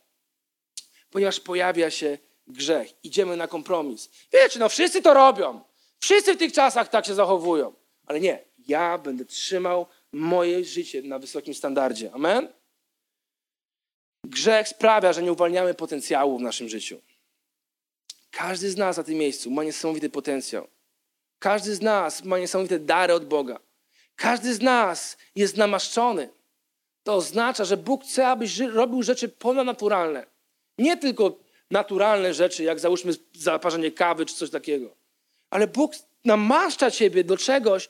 [1.11, 3.05] ponieważ pojawia się grzech.
[3.05, 4.11] Idziemy na kompromis.
[4.33, 5.61] Wiecie, no wszyscy to robią.
[6.01, 7.75] Wszyscy w tych czasach tak się zachowują.
[8.07, 12.13] Ale nie, ja będę trzymał moje życie na wysokim standardzie.
[12.13, 12.49] Amen?
[14.25, 17.01] Grzech sprawia, że nie uwalniamy potencjału w naszym życiu.
[18.31, 20.69] Każdy z nas na tym miejscu ma niesamowity potencjał.
[21.41, 23.61] Każdy z nas ma niesamowite dary od Boga.
[24.17, 26.29] Każdy z nas jest namaszczony.
[27.03, 30.27] To oznacza, że Bóg chce, abyś robił rzeczy ponadnaturalne.
[30.79, 31.39] Nie tylko
[31.71, 34.97] naturalne rzeczy, jak załóżmy zaparzenie kawy czy coś takiego.
[35.51, 35.93] Ale Bóg
[36.25, 37.89] namaszcza ciebie do czegoś,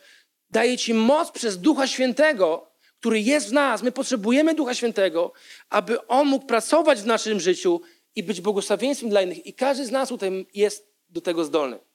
[0.50, 2.70] daje ci moc przez Ducha Świętego,
[3.00, 3.82] który jest w nas.
[3.82, 5.32] My potrzebujemy Ducha Świętego,
[5.70, 7.80] aby On mógł pracować w naszym życiu
[8.14, 9.46] i być błogosławieństwem dla innych.
[9.46, 11.89] I każdy z nas tutaj jest do tego zdolny.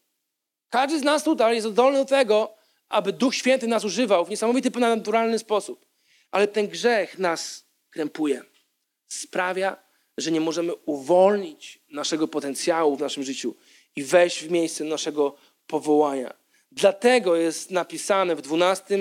[0.69, 2.55] Każdy z nas tutaj jest zdolny do tego,
[2.89, 5.85] aby Duch Święty nas używał w niesamowity, ponadnaturalny sposób.
[6.31, 8.41] Ale ten grzech nas krępuje.
[9.07, 9.77] Sprawia,
[10.17, 13.55] że nie możemy uwolnić naszego potencjału w naszym życiu
[13.95, 15.35] i wejść w miejsce naszego
[15.67, 16.33] powołania.
[16.71, 18.97] Dlatego jest napisane w 12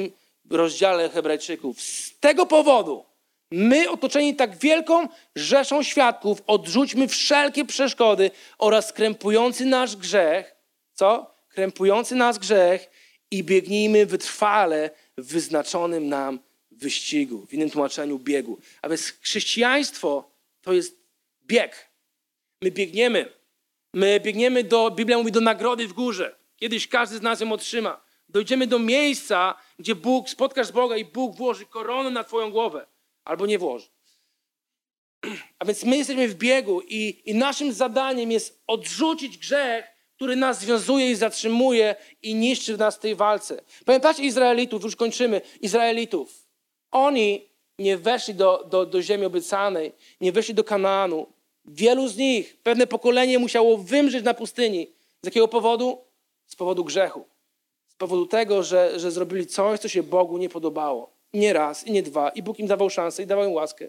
[0.51, 1.81] rozdziale Hebrajczyków.
[1.81, 3.05] Z tego powodu
[3.51, 10.57] my, otoczeni tak wielką rzeszą świadków, odrzućmy wszelkie przeszkody oraz krępujący nasz grzech,
[10.93, 11.34] co?
[11.55, 12.91] Krępujący nas grzech
[13.31, 16.41] i biegnijmy wytrwale w wyznaczonym nam
[16.71, 18.59] wyścigu, w innym tłumaczeniu biegu.
[18.83, 20.31] A więc chrześcijaństwo
[20.63, 20.97] to jest
[21.47, 21.89] bieg.
[22.63, 23.33] My biegniemy.
[23.95, 26.37] My biegniemy do, Biblia mówi, do nagrody w górze.
[26.57, 28.05] Kiedyś każdy z nas ją otrzyma.
[28.29, 32.87] Dojdziemy do miejsca, gdzie Bóg, spotkasz Boga i Bóg włoży koronę na twoją głowę.
[33.25, 33.87] Albo nie włoży.
[35.59, 40.61] A więc my jesteśmy w biegu i, i naszym zadaniem jest odrzucić grzech, który nas
[40.61, 43.62] związuje i zatrzymuje i niszczy w nas w tej walce.
[43.85, 46.47] Pamiętacie Izraelitów, już kończymy, Izraelitów.
[46.91, 47.49] Oni
[47.79, 51.27] nie weszli do, do, do ziemi obiecanej, nie weszli do Kanaanu.
[51.65, 54.93] Wielu z nich, pewne pokolenie musiało wymrzeć na pustyni.
[55.23, 55.99] Z jakiego powodu?
[56.47, 57.25] Z powodu grzechu.
[57.89, 61.15] Z powodu tego, że, że zrobili coś, co się Bogu nie podobało.
[61.33, 62.29] Nie raz i nie dwa.
[62.29, 63.89] I Bóg im dawał szansę i dawał im łaskę.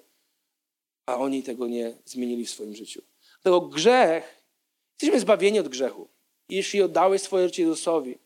[1.06, 3.02] A oni tego nie zmienili w swoim życiu.
[3.44, 4.44] Dlatego grzech,
[4.92, 6.08] jesteśmy zbawieni od grzechu.
[6.50, 8.18] Jeśli oddałeś swoje życie Jezusowi,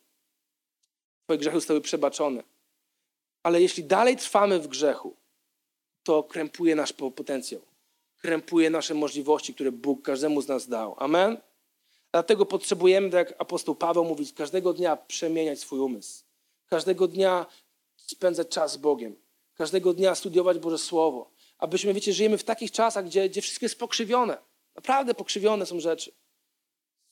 [1.23, 2.43] twoje grzechy zostały przebaczone.
[3.43, 5.15] Ale jeśli dalej trwamy w grzechu,
[6.03, 7.61] to krępuje nasz potencjał.
[8.21, 10.95] Krępuje nasze możliwości, które Bóg każdemu z nas dał.
[10.97, 11.37] Amen?
[12.11, 16.23] Dlatego potrzebujemy, tak jak apostoł Paweł mówi, każdego dnia przemieniać swój umysł.
[16.65, 17.45] Każdego dnia
[17.97, 19.15] spędzać czas z Bogiem.
[19.55, 21.31] Każdego dnia studiować Boże Słowo.
[21.57, 24.37] Abyśmy, wiecie, żyjemy w takich czasach, gdzie, gdzie wszystko jest pokrzywione.
[24.75, 26.11] Naprawdę pokrzywione są rzeczy.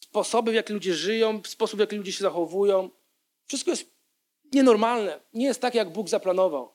[0.10, 2.89] Sposoby, w jaki ludzie żyją, sposób, w jaki ludzie się zachowują.
[3.45, 3.91] Wszystko jest
[4.53, 5.20] nienormalne.
[5.34, 6.72] Nie jest tak, jak Bóg zaplanował.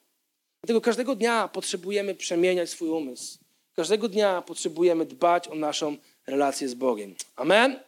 [0.62, 3.38] Dlatego każdego dnia potrzebujemy przemieniać swój umysł.
[3.76, 7.14] Każdego dnia potrzebujemy dbać o naszą relację z Bogiem.
[7.36, 7.80] Amen.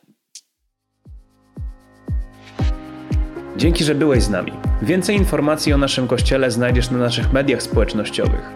[3.56, 4.52] Dzięki, że byłeś z nami.
[4.82, 8.50] Więcej informacji o naszym kościele znajdziesz na naszych mediach społecznościowych.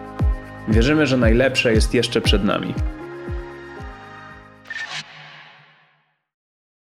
[0.67, 2.73] Wierzymy, że najlepsze jest jeszcze przed nami.